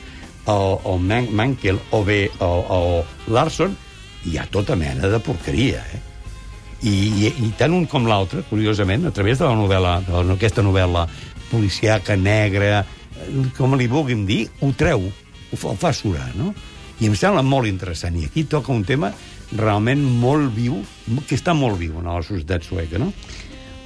el, 0.47 0.77
el 0.85 0.99
Man 0.99 1.29
Mankel 1.35 1.79
o 1.91 2.03
bé 2.05 2.25
el, 2.39 2.65
el 2.77 3.33
Larson, 3.33 3.75
hi 4.25 4.37
ha 4.37 4.47
tota 4.51 4.75
mena 4.79 5.09
de 5.11 5.19
porqueria, 5.23 5.83
eh? 5.93 6.01
I, 6.83 6.91
i, 6.91 7.29
i 7.45 7.49
tant 7.55 7.71
un 7.71 7.85
com 7.87 8.07
l'altre, 8.09 8.43
curiosament, 8.49 9.05
a 9.07 9.13
través 9.15 9.39
de 9.39 9.47
la 9.47 9.55
novel·la, 9.55 10.01
de 10.03 10.17
la, 10.17 10.35
aquesta 10.35 10.63
novel·la 10.65 11.05
policiaca, 11.47 12.17
negra, 12.19 12.81
eh, 12.83 13.27
com 13.55 13.77
li 13.79 13.87
vulguin 13.87 14.25
dir, 14.27 14.41
ho 14.59 14.73
treu, 14.75 15.07
ho 15.07 15.59
fa, 15.59 15.71
ho 15.71 15.77
fa 15.79 15.93
surar, 15.95 16.33
no? 16.35 16.51
I 16.99 17.07
em 17.07 17.15
sembla 17.17 17.41
molt 17.43 17.67
interessant. 17.67 18.17
I 18.19 18.27
aquí 18.27 18.43
toca 18.51 18.71
un 18.75 18.83
tema 18.87 19.13
realment 19.55 20.03
molt 20.19 20.51
viu, 20.55 20.81
que 21.27 21.37
està 21.37 21.55
molt 21.55 21.79
viu 21.79 21.95
en 22.01 22.09
la 22.09 22.19
societat 22.25 22.67
sueca, 22.67 22.99
no? 22.99 23.13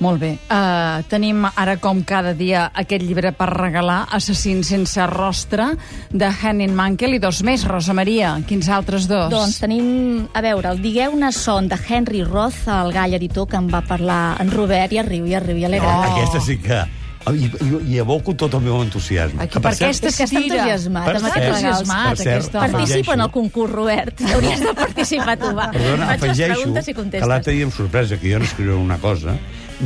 Molt 0.03 0.21
bé. 0.21 0.31
Uh, 0.45 1.01
tenim 1.09 1.47
ara, 1.49 1.77
com 1.81 2.03
cada 2.05 2.33
dia, 2.37 2.67
aquest 2.77 3.01
llibre 3.01 3.31
per 3.33 3.47
regalar, 3.49 4.03
Assassins 4.13 4.69
sense 4.69 5.07
rostre, 5.09 5.71
de 6.11 6.29
Henning 6.29 6.75
Mankel, 6.77 7.17
i 7.17 7.21
dos 7.23 7.41
més, 7.47 7.65
Rosa 7.65 7.95
Maria. 7.97 8.35
Quins 8.47 8.69
altres 8.69 9.07
dos? 9.09 9.31
Doncs 9.33 9.57
tenim, 9.63 10.27
a 10.33 10.43
veure, 10.45 10.75
el 10.75 10.83
Digueu-ne 10.83 11.31
son 11.33 11.71
de 11.71 11.79
Henry 11.81 12.21
Roth, 12.27 12.67
el 12.69 12.93
gall 12.93 13.17
editor 13.17 13.49
que 13.49 13.57
en 13.57 13.71
va 13.73 13.81
parlar 13.81 14.37
en 14.43 14.53
Robert, 14.53 14.93
i 14.93 15.01
arriu, 15.01 15.25
i 15.25 15.35
arriu, 15.37 15.57
i 15.57 15.65
alegra. 15.65 15.97
Oh. 15.97 16.07
Aquesta 16.13 16.43
sí 16.45 16.61
que... 16.61 16.85
I, 17.27 17.43
i, 17.43 17.77
i 17.91 17.97
aboco 17.99 18.31
tot 18.39 18.53
el 18.55 18.61
meu 18.63 18.77
entusiasme. 18.79 19.41
Aquí, 19.43 19.57
Que, 19.57 19.59
per 19.59 19.73
cert, 19.75 19.89
aquesta 19.89 20.07
És 20.07 20.15
que 20.15 20.27
està 20.29 20.39
entusiasmat 20.39 21.09
Per 21.09 21.15
amb 21.17 21.25
cert, 21.25 21.41
entusiasmat, 21.41 22.07
per 22.07 22.23
cert. 22.23 22.53
Participa 22.55 23.17
en 23.17 23.23
el 23.25 23.31
concurs, 23.33 23.73
Robert. 23.73 24.23
Hauries 24.31 24.63
de 24.63 24.73
participar 24.77 25.35
tu, 25.41 25.49
va. 25.57 25.65
Perdona, 25.73 26.07
Faig 26.13 26.23
afegeixo 26.23 27.01
que 27.17 27.27
l'altre 27.27 27.57
dia, 27.57 27.67
amb 27.67 27.75
sorpresa, 27.75 28.15
que 28.21 28.31
jo 28.31 28.39
no 28.39 28.47
escriuré 28.47 28.77
una 28.79 28.95
cosa, 29.03 29.35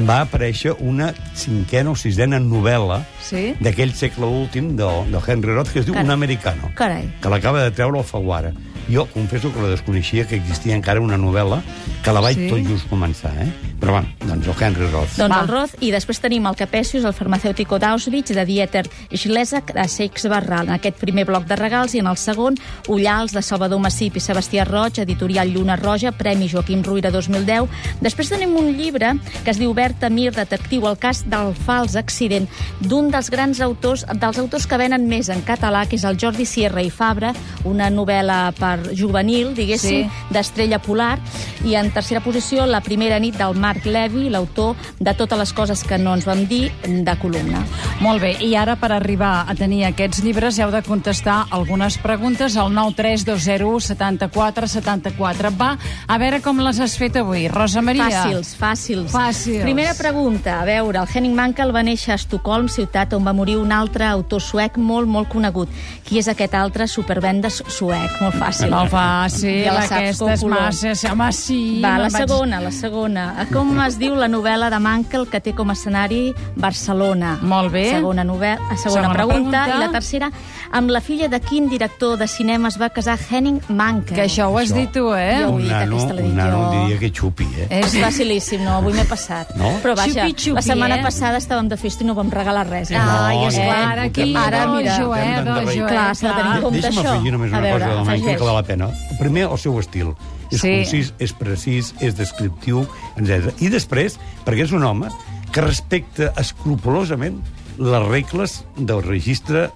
va 0.07 0.21
aparèixer 0.23 0.71
una 0.79 1.11
cinquena 1.35 1.91
o 1.91 1.95
sisena 1.99 2.39
novel·la 2.39 3.01
Sí? 3.21 3.55
d'aquell 3.59 3.91
segle 3.93 4.25
últim 4.25 4.75
del, 4.79 5.11
del 5.11 5.21
Henry 5.27 5.53
Roth, 5.53 5.71
que 5.73 5.79
es 5.79 5.85
diu 5.85 5.93
Carai. 5.93 6.05
Un 6.07 6.11
americano, 6.15 6.71
Carai. 6.75 7.09
que 7.21 7.29
l'acaba 7.29 7.63
de 7.63 7.71
treure 7.71 7.99
el 7.99 8.05
Faguara. 8.07 8.53
Jo 8.89 9.05
confesso 9.13 9.51
que 9.53 9.61
la 9.61 9.69
desconeixia, 9.69 10.25
que 10.27 10.35
existia 10.35 10.75
encara 10.75 11.01
una 11.01 11.17
novel·la, 11.17 11.61
que 12.03 12.11
la 12.11 12.21
vaig 12.21 12.37
Sí? 12.37 12.47
tot 12.49 12.59
just 12.67 12.89
començar, 12.89 13.31
eh? 13.39 13.49
Però, 13.81 13.93
bueno, 13.97 14.07
doncs 14.27 14.47
el 14.47 14.55
Henry 14.59 14.87
Roth. 14.91 15.17
Doncs 15.17 15.35
Va. 15.35 15.41
el 15.41 15.47
Roth, 15.47 15.75
i 15.81 15.91
després 15.91 16.19
tenim 16.21 16.45
el 16.45 16.55
Capesius, 16.55 17.03
el 17.05 17.13
farmacèutico 17.13 17.79
d'Auschwitz, 17.79 18.33
de 18.35 18.45
Dieter 18.45 18.83
Schlesak, 19.13 19.73
de 19.73 19.87
Seix 19.89 20.27
Barral, 20.29 20.67
en 20.67 20.75
aquest 20.75 20.97
primer 20.97 21.25
bloc 21.25 21.45
de 21.49 21.55
regals, 21.55 21.95
i 21.95 21.99
en 21.99 22.07
el 22.07 22.17
segon, 22.17 22.55
Ullals, 22.87 23.33
de 23.33 23.41
Salvador 23.41 23.79
Massip 23.79 24.17
i 24.17 24.19
Sebastià 24.23 24.65
Roig, 24.67 24.99
editorial 24.99 25.49
Lluna 25.51 25.75
Roja, 25.75 26.11
Premi 26.11 26.49
Joaquim 26.49 26.83
Ruïra 26.83 27.11
2010. 27.11 27.67
Després 28.01 28.29
tenim 28.29 28.55
un 28.55 28.71
llibre 28.77 29.15
que 29.43 29.51
es 29.51 29.57
diu 29.57 29.73
Berta 29.73 30.09
Mir, 30.09 30.31
detectiu, 30.31 30.85
el 30.87 30.97
cas 30.97 31.23
del 31.25 31.55
fals 31.55 31.95
accident, 31.95 32.47
d'un 32.79 33.09
dels 33.11 33.29
grans 33.33 33.61
autors, 33.61 34.05
dels 34.13 34.37
autors 34.37 34.67
que 34.67 34.77
venen 34.77 35.07
més 35.07 35.29
en 35.29 35.41
català, 35.41 35.87
que 35.87 35.95
és 35.97 36.05
el 36.05 36.17
Jordi 36.21 36.45
Sierra 36.45 36.81
i 36.83 36.89
Fabra, 36.89 37.33
una 37.65 37.89
novel·la 37.89 38.53
per 38.59 38.70
juvenil, 38.95 39.53
diguéssim, 39.55 40.03
Sí. 40.09 40.09
d'Estrella 40.29 40.79
Polar, 40.79 41.19
i 41.65 41.75
en 41.75 41.91
tercera 41.91 42.21
posició, 42.21 42.65
La 42.65 42.81
primera 42.81 43.19
nit 43.19 43.35
del 43.37 43.55
Marc 43.55 43.85
Levy, 43.85 44.29
l'autor 44.29 44.75
de 44.99 45.13
totes 45.13 45.37
les 45.37 45.53
coses 45.53 45.83
que 45.83 45.97
no 45.97 46.13
ens 46.15 46.25
vam 46.25 46.45
dir, 46.47 46.71
de 46.87 47.15
columna. 47.19 47.63
Molt 47.99 48.21
bé, 48.21 48.37
i 48.41 48.55
ara 48.55 48.75
per 48.75 48.91
arribar 48.91 49.45
a 49.47 49.55
tenir 49.55 49.85
aquests 49.85 50.23
llibres 50.23 50.57
heu 50.59 50.71
de 50.71 50.81
contestar 50.81 51.45
algunes 51.49 51.97
preguntes 51.97 52.55
al 52.57 52.71
93201 52.73 53.79
74 53.81 54.67
74. 54.67 55.51
Va, 55.57 55.77
a 56.07 56.17
veure 56.17 56.41
com 56.41 56.59
les 56.59 56.79
has 56.79 56.95
fet 56.97 57.15
avui. 57.17 57.47
Rosa 57.47 57.81
Maria. 57.81 58.09
Fàcils, 58.09 58.55
fàcils. 58.57 59.11
Fàcils. 59.11 59.61
Primera 59.63 59.93
pregunta. 59.93 60.59
A 60.61 60.65
veure, 60.65 60.99
el 60.99 61.07
Henning 61.13 61.35
Mankell 61.35 61.73
va 61.73 61.83
néixer 61.83 62.13
a 62.13 62.15
Estocolm, 62.15 62.69
ciutat 62.69 63.13
on 63.13 63.25
va 63.25 63.33
morir 63.33 63.57
un 63.57 63.71
altre 63.71 64.05
autor 64.05 64.41
suec 64.41 64.77
molt, 64.77 65.07
molt 65.07 65.29
conegut. 65.29 65.69
Qui 66.05 66.19
és 66.19 66.27
aquest 66.27 66.53
altre 66.53 66.87
supervendes 66.87 67.63
suec? 67.67 68.21
Molt 68.21 68.35
fàcil. 68.35 68.60
Molt 68.69 68.91
fàcil, 68.91 69.63
Ja 69.65 69.73
la 69.73 69.81
saps, 69.81 69.91
aquesta 69.91 70.33
és 70.33 70.43
Còpolo. 70.43 70.59
massa... 70.61 71.11
Home, 71.11 71.31
sí. 71.33 71.79
Va, 71.83 71.97
la 71.97 72.09
vaig- 72.09 72.27
segona, 72.27 72.59
la 72.61 72.71
segona. 72.71 73.25
Com 73.51 73.79
es 73.81 73.97
diu 73.97 74.15
la 74.15 74.27
novel·la 74.27 74.69
de 74.69 74.79
Mankel 74.79 75.27
que 75.27 75.39
té 75.41 75.53
com 75.57 75.69
a 75.69 75.73
escenari 75.73 76.33
Barcelona? 76.55 77.37
Molt 77.41 77.71
bé. 77.73 77.89
Segona, 77.91 78.23
novel·la, 78.23 78.57
segona, 78.77 79.01
Segona 79.01 79.13
pregunta. 79.13 79.63
pregunta. 79.65 79.75
I 79.75 79.79
la 79.79 79.89
tercera, 79.91 80.31
amb 80.71 80.89
la 80.91 81.01
filla 81.01 81.27
de 81.27 81.39
quin 81.39 81.67
director 81.69 82.17
de 82.17 82.27
cinema 82.27 82.67
es 82.69 82.77
va 82.79 82.89
casar 82.89 83.17
Henning 83.29 83.61
Mankell? 83.69 84.15
Que 84.15 84.25
això 84.27 84.47
ho 84.51 84.57
has 84.57 84.69
Això. 84.71 84.75
dit 84.75 84.91
tu, 84.91 85.13
eh? 85.13 85.39
Jo 85.41 85.47
ho 85.49 85.55
Un 85.55 85.61
dit, 85.61 85.71
nano, 85.71 85.95
aquesta 85.97 86.13
l'he 86.13 86.23
un 86.23 86.35
nano 86.35 86.61
jo. 86.63 86.71
diria 86.85 86.99
que 86.99 87.09
xupi, 87.11 87.47
eh? 87.57 87.67
És 87.81 87.95
facilíssim, 87.99 88.63
no, 88.63 88.77
avui 88.77 88.93
m'he 88.93 89.05
passat. 89.05 89.55
No? 89.55 89.71
Però 89.83 89.95
vaja, 89.95 90.25
Xupi, 90.27 90.33
xupi, 90.37 90.55
la 90.55 90.61
setmana 90.61 90.95
eh? 90.99 91.03
passada 91.03 91.37
estàvem 91.37 91.67
de 91.69 91.77
festa 91.77 92.03
i 92.03 92.07
no 92.07 92.13
vam 92.15 92.29
regalar 92.31 92.67
res. 92.67 92.91
Eh? 92.91 92.97
No, 92.97 93.17
Ai, 93.25 93.37
és 93.47 93.57
no, 93.57 93.63
clar, 93.63 93.77
no, 93.77 93.91
ara 93.91 94.01
no, 94.01 94.07
aquí... 94.09 94.33
no, 94.33 94.39
Ara, 94.41 94.65
no, 94.65 94.75
mira... 94.75 94.97
no, 94.97 95.05
Joel, 95.05 95.45
no, 95.45 95.55
no, 95.55 95.61
Joel, 95.71 95.87
Clar, 95.87 96.15
s'ha 96.15 96.27
de 96.27 96.33
tenir 96.41 96.55
en 96.55 96.61
compte 96.61 96.81
Deixa'm 96.81 96.97
això. 97.03 97.13
afegir 97.15 97.31
només 97.31 97.51
una 97.51 97.61
cosa 97.61 97.71
del 97.71 97.99
Michael 97.99 98.07
afegeix. 98.21 98.37
que 98.37 98.43
val 98.51 98.61
la 98.61 98.67
pena. 98.67 98.91
Primer, 99.19 99.47
el 99.49 99.57
seu 99.61 99.79
estil. 99.79 100.13
És 100.51 100.59
Sí. 100.59 100.67
concís, 100.67 101.13
és 101.19 101.31
precís, 101.33 101.93
és 102.01 102.15
descriptiu, 102.15 102.83
etc. 103.17 103.53
I 103.61 103.69
després, 103.71 104.19
perquè 104.45 104.65
és 104.67 104.71
un 104.75 104.83
home 104.83 105.07
que 105.51 105.61
respecta 105.63 106.33
escrupolosament 106.37 107.41
les 107.81 108.03
regles 108.07 108.63
del 108.77 109.01
registre 109.01 109.69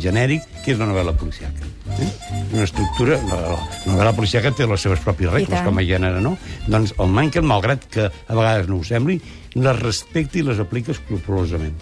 genèric 0.00 0.42
que 0.64 0.72
és 0.72 0.78
la 0.78 0.86
novel·la 0.86 1.16
policiaca. 1.18 1.66
Eh? 1.98 2.08
Una 2.54 2.64
estructura... 2.64 3.18
La, 3.28 3.40
la 3.50 3.92
novel·la 3.92 4.14
policiaca 4.16 4.52
té 4.54 4.66
les 4.66 4.80
seves 4.80 5.02
pròpies 5.04 5.32
regles 5.32 5.66
com 5.66 5.78
a 5.78 5.82
gènere, 5.82 6.22
no? 6.22 6.36
Doncs 6.70 6.94
el 6.98 7.10
Mankel, 7.10 7.42
malgrat 7.42 7.86
que 7.90 8.06
a 8.06 8.34
vegades 8.38 8.70
no 8.70 8.78
ho 8.78 8.84
sembli, 8.86 9.20
les 9.54 9.82
respecta 9.82 10.38
i 10.38 10.46
les 10.46 10.62
aplica 10.62 10.94
escrupolosament. 10.94 11.74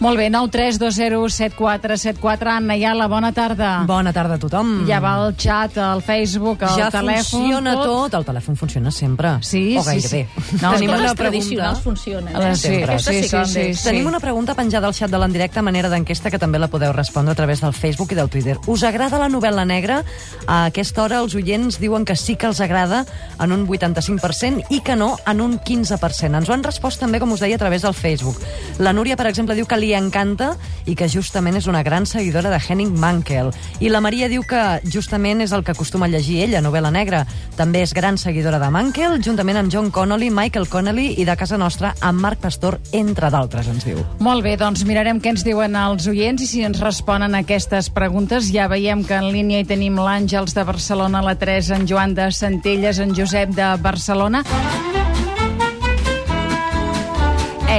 Molt 0.00 0.16
bé, 0.16 0.30
932017474. 0.32 2.48
Anna 2.48 2.72
Iala, 2.76 3.06
bona 3.06 3.32
tarda. 3.36 3.82
Bona 3.86 4.12
tarda 4.16 4.34
a 4.38 4.40
tothom. 4.40 4.86
Ja 4.88 4.96
va 5.02 5.10
el 5.26 5.34
xat, 5.36 5.76
el 5.76 6.00
Facebook, 6.02 6.62
el 6.64 6.68
ja 6.78 6.86
telèfon... 6.90 7.42
funciona 7.42 7.74
tot. 7.76 8.14
el 8.16 8.24
telèfon 8.24 8.56
funciona 8.56 8.90
sempre. 8.90 9.34
Sí, 9.44 9.76
o 9.76 9.82
sí, 9.82 9.88
gairebé. 9.90 10.08
sí. 10.08 10.26
No, 10.62 10.70
Les 10.72 10.80
Tenim 10.80 10.94
una 10.96 11.14
pregunta. 11.14 11.74
funcionen. 11.82 12.34
Eh, 12.34 12.56
sí, 12.56 12.82
Aquestes 12.82 13.14
sí, 13.14 13.22
sí, 13.28 13.44
sí, 13.44 13.58
bé. 13.58 13.74
sí. 13.74 13.84
Tenim 13.84 14.06
una 14.06 14.20
pregunta 14.20 14.54
penjada 14.54 14.86
al 14.88 14.94
xat 14.96 15.10
de 15.12 15.18
l'endirecte 15.20 15.58
a 15.60 15.62
manera 15.62 15.90
d'enquesta 15.92 16.30
que 16.30 16.38
també 16.38 16.58
la 16.58 16.68
podeu 16.68 16.92
respondre 16.96 17.32
a 17.32 17.36
través 17.36 17.60
del 17.60 17.72
Facebook 17.74 18.12
i 18.12 18.14
del 18.16 18.28
Twitter. 18.30 18.56
Us 18.66 18.82
agrada 18.84 19.18
la 19.18 19.28
novel·la 19.28 19.64
negra? 19.66 20.02
A 20.46 20.64
aquesta 20.70 21.02
hora 21.04 21.18
els 21.20 21.34
oients 21.34 21.78
diuen 21.78 22.04
que 22.08 22.16
sí 22.16 22.36
que 22.36 22.46
els 22.46 22.60
agrada 22.60 23.04
en 23.38 23.52
un 23.52 23.66
85% 23.68 24.64
i 24.70 24.80
que 24.80 24.96
no 24.96 25.16
en 25.26 25.40
un 25.40 25.58
15%. 25.60 26.36
Ens 26.40 26.48
ho 26.48 26.52
han 26.56 26.64
respost 26.64 27.00
també, 27.00 27.20
com 27.20 27.32
us 27.32 27.40
deia, 27.40 27.56
a 27.56 27.58
través 27.58 27.82
del 27.82 27.94
Facebook. 27.94 28.36
La 28.78 28.92
Núria, 28.92 29.16
per 29.16 29.26
exemple, 29.28 29.54
diu 29.54 29.66
que 29.66 29.76
li 29.76 29.89
encanta 29.98 30.54
i 30.86 30.94
que 30.94 31.08
justament 31.08 31.56
és 31.58 31.66
una 31.70 31.82
gran 31.82 32.06
seguidora 32.06 32.50
de 32.50 32.58
Henning 32.60 32.96
Mankell. 32.98 33.50
I 33.80 33.90
la 33.90 34.00
Maria 34.04 34.28
diu 34.30 34.44
que 34.46 34.80
justament 34.90 35.40
és 35.44 35.52
el 35.56 35.64
que 35.64 35.72
acostuma 35.72 36.06
a 36.06 36.12
llegir 36.12 36.40
ella, 36.44 36.62
novel·la 36.62 36.92
negra. 36.94 37.24
També 37.56 37.82
és 37.82 37.94
gran 37.96 38.18
seguidora 38.18 38.60
de 38.62 38.70
Mankell, 38.70 39.18
juntament 39.24 39.60
amb 39.60 39.72
John 39.72 39.90
Connolly, 39.90 40.30
Michael 40.30 40.68
Connolly 40.68 41.14
i 41.20 41.26
de 41.28 41.36
casa 41.36 41.58
nostra 41.58 41.94
amb 42.00 42.20
Marc 42.20 42.40
Pastor, 42.44 42.78
entre 42.92 43.30
d'altres, 43.30 43.68
ens 43.70 43.86
diu. 43.88 44.02
Molt 44.20 44.44
bé, 44.46 44.56
doncs 44.60 44.84
mirarem 44.88 45.20
què 45.20 45.34
ens 45.34 45.46
diuen 45.46 45.76
els 45.78 46.06
oients 46.10 46.42
i 46.42 46.50
si 46.50 46.64
ens 46.66 46.80
responen 46.82 47.34
a 47.34 47.42
aquestes 47.44 47.90
preguntes. 47.94 48.52
Ja 48.54 48.68
veiem 48.70 49.04
que 49.06 49.18
en 49.18 49.30
línia 49.32 49.60
hi 49.60 49.68
tenim 49.68 49.98
l'Àngels 50.00 50.56
de 50.56 50.66
Barcelona, 50.68 51.24
la 51.24 51.36
Teresa, 51.40 51.76
en 51.76 51.88
Joan 51.88 52.14
de 52.14 52.30
Centelles, 52.32 52.98
en 52.98 53.16
Josep 53.16 53.54
de 53.56 53.74
Barcelona. 53.82 54.44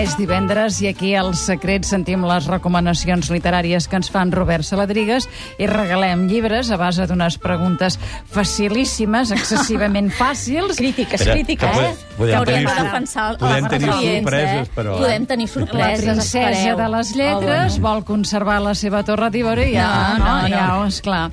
És 0.02 0.16
divendres 0.18 0.80
i 0.82 0.88
aquí 0.90 1.12
al 1.14 1.36
Secret 1.38 1.84
sentim 1.86 2.24
les 2.26 2.48
recomanacions 2.50 3.28
literàries 3.30 3.86
que 3.88 4.00
ens 4.00 4.08
fan 4.10 4.32
Robert 4.34 4.66
Saladrigues 4.66 5.28
i 5.62 5.68
regalem 5.70 6.24
llibres 6.32 6.72
a 6.74 6.78
base 6.82 7.06
d'unes 7.06 7.38
preguntes 7.38 8.00
facilíssimes, 8.34 9.30
excessivament 9.38 10.10
fàcils. 10.18 10.80
Crítiques, 10.80 11.22
Espera, 11.22 11.36
crítiques, 11.38 11.78
que 11.78 11.86
eh? 11.86 11.92
pod- 12.18 12.18
podem 12.18 12.40
Que 12.40 12.50
tenir 12.50 12.66
de 12.66 12.76
defensar 12.82 13.28
podem 13.38 13.70
tenir 13.76 13.92
sorpreses, 13.92 14.68
eh? 14.68 14.74
però, 14.76 14.96
eh? 14.96 15.04
Podem 15.04 15.30
tenir 15.30 15.48
La 15.48 15.54
sorpreses, 15.54 16.04
princesa 16.08 16.50
espereu. 16.50 16.78
de 16.82 16.90
les 16.98 17.14
lletres 17.22 17.78
Oh, 17.78 17.82
vol 17.86 18.04
conservar 18.10 18.58
la 18.66 18.74
seva 18.74 19.04
torre 19.06 19.30
d'Ivori 19.30 19.70
i 19.70 19.76
ja, 19.78 19.88
No, 20.18 20.26
no, 20.26 20.36
no. 20.42 20.48
ja, 20.50 20.68
esclar. 20.88 21.24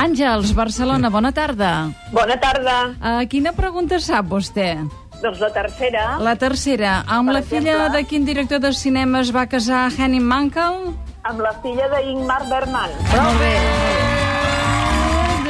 Àngels, 0.00 0.54
Barcelona, 0.56 1.10
bona 1.12 1.32
tarda. 1.36 1.74
Bona 2.12 2.40
tarda. 2.40 2.78
Uh, 3.00 3.26
quina 3.28 3.52
pregunta 3.52 4.00
sap 4.00 4.32
vostè? 4.32 4.78
Doncs 5.24 5.40
la 5.40 5.48
tercera, 5.54 6.18
La 6.20 6.34
tercera, 6.36 6.98
amb 7.08 7.30
Per 7.30 7.34
la 7.38 7.42
filla 7.42 7.72
exemple? 7.72 7.96
de 7.96 8.04
quin 8.10 8.24
director 8.28 8.60
de 8.60 8.72
cinema 8.76 9.20
es 9.24 9.30
va 9.32 9.46
casar 9.46 9.86
Henning 9.96 10.22
Mankell? 10.28 10.92
amb 11.24 11.40
la 11.40 11.54
filla 11.62 11.86
d'Ingmar 11.88 12.42
Bergman. 12.50 12.90
Molt 13.14 13.38
bé. 13.40 13.54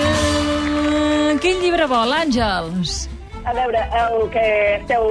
Eh, 0.04 1.38
Quin 1.42 1.58
llibre 1.60 1.88
vol, 1.90 2.12
Àngels? 2.14 3.08
A 3.44 3.52
veure, 3.52 3.82
el 4.00 4.30
que 4.32 4.44
esteu... 4.78 5.02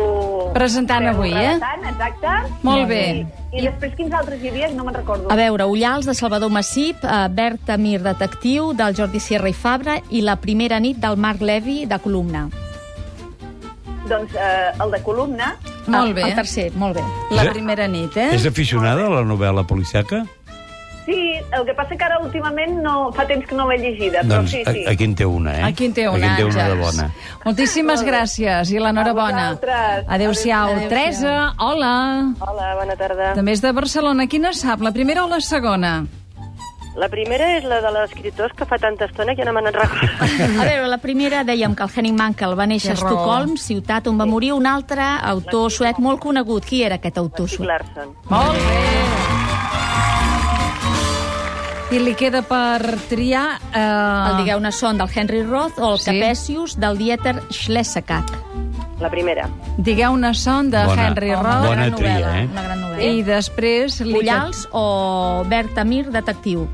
Presentant 0.55 1.03
esteu 1.05 1.20
avui, 1.20 1.34
eh? 1.36 1.51
relatant, 1.60 1.84
Exacte. 1.91 2.55
Molt 2.65 2.88
bé. 2.89 3.03
I, 3.51 3.60
I 3.60 3.67
després 3.67 3.93
quins 4.00 4.15
altres 4.17 4.41
hi 4.41 4.50
havia? 4.50 4.72
No 4.74 4.88
me'n 4.88 4.96
recordo. 4.96 5.27
A 5.29 5.36
veure, 5.38 5.67
Ullals, 5.70 6.08
de 6.10 6.15
Salvador 6.17 6.50
Massip, 6.50 7.03
eh, 7.03 7.27
Berta 7.29 7.75
Mir, 7.77 8.00
detectiu, 8.01 8.72
del 8.74 8.96
Jordi 8.98 9.20
Sierra 9.20 9.51
i 9.51 9.53
Fabra, 9.53 10.00
i 10.10 10.24
La 10.25 10.38
primera 10.41 10.79
nit, 10.79 10.98
del 11.03 11.17
Marc 11.17 11.41
Levi, 11.46 11.84
de 11.86 12.00
columna. 12.00 12.48
Doncs 14.10 14.33
eh, 14.36 14.72
el 14.83 14.91
de 14.91 15.01
columna, 15.01 15.55
Molt 15.88 16.07
El, 16.10 16.13
bé. 16.13 16.22
el 16.29 16.36
tercer, 16.36 16.72
molt 16.75 16.95
bé. 16.95 17.03
La 17.31 17.43
Sí. 17.43 17.50
primera 17.50 17.88
nit, 17.88 18.15
eh? 18.17 18.29
És 18.36 18.45
aficionada 18.45 19.05
a 19.07 19.10
la 19.10 19.22
novel·la 19.24 19.65
policiaca? 19.67 20.25
sí, 21.05 21.33
el 21.51 21.65
que 21.65 21.74
passa 21.74 21.98
que 21.98 22.03
ara 22.05 22.17
últimament 22.24 22.77
no, 22.81 23.12
fa 23.12 23.25
temps 23.27 23.45
que 23.45 23.53
no 23.55 23.65
l'he 23.67 23.75
llegida, 23.77 24.22
però 24.22 24.38
doncs 24.38 24.51
sí, 24.51 24.62
sí. 24.65 24.86
a- 24.88 24.91
aquí 24.91 25.03
en 25.03 25.15
té 25.15 25.25
una, 25.25 25.57
eh? 25.60 25.63
Aquí 25.65 25.86
en 25.88 25.93
té 25.93 26.07
una, 26.07 26.15
Aquí 26.15 26.24
en 26.24 26.36
té 26.38 26.45
una 26.45 26.63
de 26.69 26.75
Àngels. 26.75 26.79
bona. 26.79 27.12
Moltíssimes 27.43 28.03
gràcies 28.05 28.72
i 28.72 28.79
l'enhorabona. 28.79 29.50
A 29.50 29.53
vosaltres. 29.55 30.05
Adéu-siau. 30.07 30.69
Adéu-siau. 30.69 30.88
Teresa, 30.89 31.53
hola. 31.57 32.33
Hola, 32.39 32.75
bona 32.75 32.95
tarda. 32.95 33.33
També 33.33 33.51
és 33.51 33.62
de 33.62 33.72
Barcelona. 33.74 34.27
Quina 34.27 34.53
sap, 34.53 34.79
la 34.79 34.93
primera 34.93 35.25
o 35.25 35.27
la 35.27 35.41
segona? 35.41 36.05
La 36.96 37.08
primera 37.10 37.48
és 37.58 37.64
la 37.66 37.80
de 37.82 37.90
l'escriptors 37.96 38.54
que 38.54 38.66
fa 38.70 38.78
tanta 38.78 39.08
estona 39.10 39.34
que 39.34 39.42
ja 39.42 39.48
no 39.50 39.54
me 39.56 39.64
n'en 39.66 39.74
recordo. 39.74 40.08
A 40.62 40.66
veure, 40.68 40.88
la 40.92 41.00
primera 41.02 41.42
dèiem 41.44 41.74
que 41.76 41.84
el 41.88 41.90
Henning 41.96 42.16
Mankell 42.20 42.54
va 42.60 42.68
néixer 42.70 42.92
a. 42.94 42.98
Estocolm, 43.00 43.56
ciutat 43.58 44.08
on 44.12 44.20
va 44.22 44.28
morir 44.30 44.52
un 44.54 44.68
altre 44.70 45.02
autor 45.34 45.72
suec 45.74 45.98
molt 45.98 46.22
conegut. 46.22 46.66
Qui 46.70 46.84
era 46.86 47.00
aquest 47.02 47.18
autor 47.18 47.50
suec? 47.50 47.66
Larsson. 47.68 48.14
Molt 48.30 48.62
bé. 48.62 48.82
I 51.94 52.00
li 52.02 52.14
queda 52.18 52.42
per 52.42 52.96
triar... 53.10 53.60
Eh... 53.70 53.82
El 53.84 54.40
Digueu-ne 54.42 54.72
son 54.74 54.98
del 54.98 55.10
Henry 55.14 55.44
Roth 55.46 55.78
o 55.78 55.92
el 55.94 56.00
Sí. 56.02 56.10
Capesius 56.10 56.78
del 56.82 56.98
Dieter 56.98 57.36
Schlesakak. 57.54 58.32
La 59.03 59.10
primera. 59.12 59.50
Digueu-ne 59.83 60.29
son 60.33 60.69
de 60.72 60.79
Bona- 60.88 61.10
Henry 61.10 61.33
Bona 61.36 61.41
Roth. 61.43 61.72
gran 61.75 61.95
tria, 61.95 62.13
novel·la, 62.13 62.33
eh? 62.39 62.48
Una 62.51 62.62
gran 62.63 62.81
novel·la. 62.81 63.12
I 63.12 63.24
després... 63.27 64.00
Li 64.07 64.15
Ullals 64.22 64.62
o 64.72 65.43
Berta 65.51 65.83
Mir, 65.83 66.05
detectiu, 66.13 66.67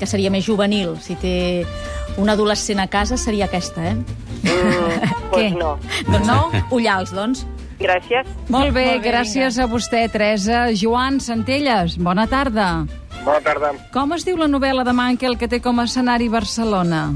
que 0.00 0.06
seria 0.10 0.30
més 0.34 0.44
juvenil. 0.48 0.96
Si 1.00 1.14
té 1.20 1.64
un 2.18 2.28
adolescent 2.32 2.80
a 2.82 2.88
casa 2.90 3.16
seria 3.16 3.46
aquesta, 3.46 3.84
eh? 3.92 3.94
Mm, 4.42 5.12
pues 5.30 5.52
no. 5.54 5.76
Doncs 6.10 6.26
no? 6.26 6.40
Ullals, 6.74 7.12
doncs. 7.14 7.46
Gràcies. 7.78 8.26
Molt 8.48 8.72
bé, 8.72 8.86
Molt 8.88 9.02
bé, 9.04 9.10
gràcies 9.10 9.58
a 9.60 9.66
vostè, 9.68 10.06
Teresa. 10.10 10.66
Joan 10.74 11.20
Centelles, 11.20 11.98
bona 12.00 12.26
tarda. 12.26 12.86
Bona 13.22 13.40
tarda. 13.44 13.72
Com 13.92 14.12
es 14.16 14.24
diu 14.24 14.38
la 14.40 14.48
novel·la 14.48 14.82
de 14.86 14.92
Mankel 14.96 15.36
que 15.38 15.46
té 15.46 15.60
com 15.60 15.78
a 15.78 15.84
escenari 15.84 16.28
Barcelona? 16.32 17.10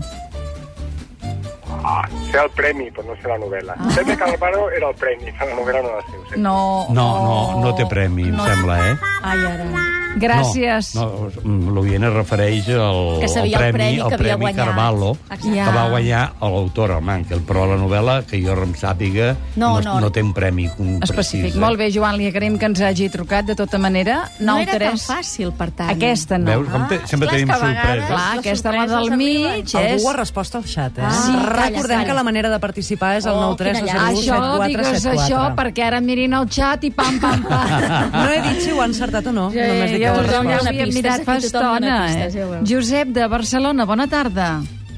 Sé 2.30 2.38
el 2.38 2.50
premi, 2.50 2.90
però 2.90 3.06
no 3.08 3.16
sé 3.20 3.28
la 3.28 3.38
novel·la. 3.38 3.74
Ah. 3.78 3.90
Sé 3.94 4.04
que 4.04 4.16
Calvaro 4.16 4.70
era 4.70 4.88
el 4.88 4.94
premi, 4.94 5.32
la 5.32 5.46
novel·la 5.54 5.82
no 5.82 5.96
la 5.96 6.02
sé. 6.06 6.36
No, 6.38 6.86
No, 6.90 7.08
no, 7.24 7.60
no 7.64 7.74
té 7.76 7.86
premi, 7.86 8.28
em 8.28 8.36
no. 8.36 8.44
sembla, 8.46 8.78
eh? 8.90 8.96
Ai, 9.22 9.38
ara. 9.38 9.99
Gràcies. 10.18 10.94
No, 10.96 11.28
no 11.44 11.74
l'Oient 11.76 12.04
es 12.04 12.12
refereix 12.12 12.68
al, 12.74 13.20
Que 13.22 13.28
sabia 13.28 13.58
al 13.58 13.64
el 13.68 13.72
premi, 13.72 13.78
premi 13.78 13.96
que 13.96 14.02
al 14.02 14.12
havia 14.12 14.18
premi 14.18 14.40
guanyat. 14.44 14.66
Carvalho, 14.66 15.10
Exacte. 15.30 15.50
que 15.64 15.74
va 15.76 15.84
guanyar 15.90 16.22
l'autor, 16.40 16.90
el 16.96 17.02
Mankel, 17.02 17.40
però 17.46 17.66
la 17.70 17.76
novel·la, 17.80 18.16
que 18.26 18.40
jo 18.42 18.52
em 18.62 18.74
sàpiga, 18.74 19.36
No, 19.56 19.80
no, 19.80 19.94
no. 19.94 20.00
no 20.00 20.10
té 20.10 20.22
un 20.22 20.32
premi 20.34 20.66
un 20.78 20.98
Específic. 21.02 21.52
precís, 21.52 21.56
eh? 21.56 21.60
Molt 21.60 21.78
bé, 21.78 21.90
Joan, 21.92 22.16
li 22.18 22.26
agraïm 22.26 22.58
que 22.58 22.66
ens 22.66 22.80
hagi 22.80 23.08
trucat 23.08 23.44
de 23.46 23.54
tota 23.54 23.78
manera. 23.78 24.28
No 24.40 24.58
era 24.58 24.72
9 24.72 24.78
tan 24.78 24.96
3. 24.98 25.06
fàcil, 25.06 25.52
per 25.52 25.70
tant. 25.70 25.90
Aquesta 25.90 26.38
no. 26.38 26.46
Veus? 26.50 26.68
Com 26.70 26.88
te, 26.88 27.00
sempre 27.06 27.28
clar, 27.28 27.36
és 27.38 27.46
tenim 27.46 27.54
sorpreses. 27.54 28.06
Clar, 28.08 28.38
aquesta 28.38 28.72
la 28.72 28.86
del 28.86 29.10
mig 29.16 29.64
és... 29.64 29.74
Algú 29.80 30.08
ha 30.10 30.16
respost 30.16 30.54
al 30.56 30.64
xat, 30.64 30.98
eh? 30.98 31.02
Ah, 31.06 31.10
sí, 31.12 31.32
Recordem 31.32 31.98
calla, 32.00 32.06
que 32.06 32.14
la 32.14 32.22
manera 32.24 32.48
de 32.50 32.58
participar 32.58 33.16
és 33.18 33.26
el 33.26 33.32
Oh, 33.40 33.54
9 33.54 33.56
3 33.56 33.78
quina 33.80 33.92
0 33.92 34.06
Això, 34.10 34.36
7 34.36 34.56
4 34.58 34.68
digues 34.68 35.02
7 35.02 35.14
4. 35.14 35.20
això, 35.24 35.54
perquè 35.56 35.84
ara 35.86 36.00
mirin 36.00 36.34
el 36.34 36.46
xat 36.50 36.84
i 36.84 36.90
pam, 36.90 37.18
pam, 37.20 37.42
pam. 37.42 38.10
No 38.20 38.28
he 38.28 38.40
dit 38.42 38.60
si 38.60 38.70
ho 38.72 38.80
ha 38.82 38.86
encertat 38.86 39.26
o 39.26 39.32
no, 39.32 39.48
només 39.50 39.90
dic 39.92 39.99
ja 40.00 40.14
tothom 40.16 40.50
ja 40.50 40.86
mirat 40.90 41.24
fa 41.28 41.38
estona, 41.40 41.96
eh? 42.10 42.60
Josep, 42.66 43.14
de 43.16 43.26
Barcelona, 43.30 43.86
bona 43.88 44.08
tarda. 44.10 44.50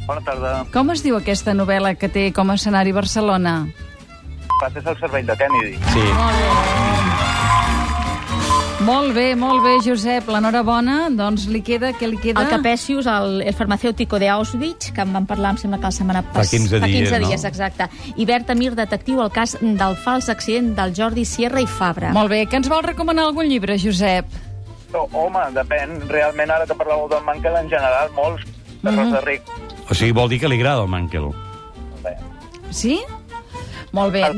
Bona 0.07 0.23
tarda. 0.27 0.57
Com 0.75 0.91
es 0.95 1.03
diu 1.05 1.17
aquesta 1.19 1.55
novel·la 1.55 1.95
que 1.99 2.11
té 2.11 2.31
com 2.35 2.51
a 2.51 2.59
escenari 2.59 2.95
Barcelona? 2.95 3.61
Passes 4.61 4.87
al 4.87 4.99
servei 4.99 5.27
de 5.27 5.37
Kennedy. 5.39 5.79
Sí. 5.95 6.09
Molt 8.83 9.15
bé, 9.15 9.37
molt 9.39 9.63
bé, 9.63 9.77
Josep. 9.85 10.27
L'enhorabona, 10.35 11.07
doncs 11.15 11.45
li 11.47 11.61
queda, 11.63 11.93
què 11.95 12.09
li 12.11 12.19
queda? 12.19 12.43
El 12.43 12.51
Capesius, 12.51 13.07
el, 13.07 13.39
el 13.47 13.55
farmacèutico 13.55 14.19
de 14.19 14.27
Auschwitz, 14.33 14.91
que 14.91 15.05
en 15.05 15.13
vam 15.15 15.27
parlar, 15.29 15.53
em 15.55 15.61
sembla 15.63 15.79
que 15.79 15.87
la 15.87 15.95
setmana 15.95 16.25
Fa 16.25 16.41
passada. 16.41 16.59
15 16.59 16.81
Fa 16.83 16.91
15 16.91 16.99
dies, 16.99 17.13
no? 17.15 17.29
dies, 17.31 17.45
exacte. 17.47 17.89
I 18.17 18.27
Berta 18.27 18.57
Mir, 18.59 18.73
detectiu, 18.75 19.23
el 19.23 19.31
cas 19.31 19.55
del 19.63 19.95
fals 20.03 20.33
accident 20.35 20.73
del 20.79 20.97
Jordi 20.99 21.25
Sierra 21.25 21.63
i 21.63 21.69
Fabra. 21.71 22.11
Molt 22.17 22.35
bé, 22.35 22.43
que 22.51 22.59
ens 22.59 22.71
vol 22.73 22.83
recomanar 22.83 23.29
algun 23.31 23.47
llibre, 23.47 23.79
Josep? 23.79 24.27
No, 24.93 25.09
home, 25.13 25.41
depèn. 25.57 26.01
Realment, 26.09 26.51
ara 26.51 26.67
que 26.67 26.75
parlàveu 26.77 27.09
del 27.09 27.23
Mankel, 27.25 27.57
en 27.57 27.69
general, 27.71 28.11
molts 28.13 28.45
de 28.83 28.91
Mhm. 28.91 28.99
Rosa 28.99 29.21
Ric. 29.23 29.43
O 29.91 29.95
sigui, 29.95 30.13
vol 30.13 30.29
dir 30.29 30.41
que 30.41 30.49
li 30.49 30.57
agrada 30.61 30.83
el 30.83 30.89
Mankel. 30.89 31.31
Bé. 32.03 32.17
Sí? 32.71 33.03
Molt 33.93 34.13
bé. 34.13 34.23
Es 34.23 34.37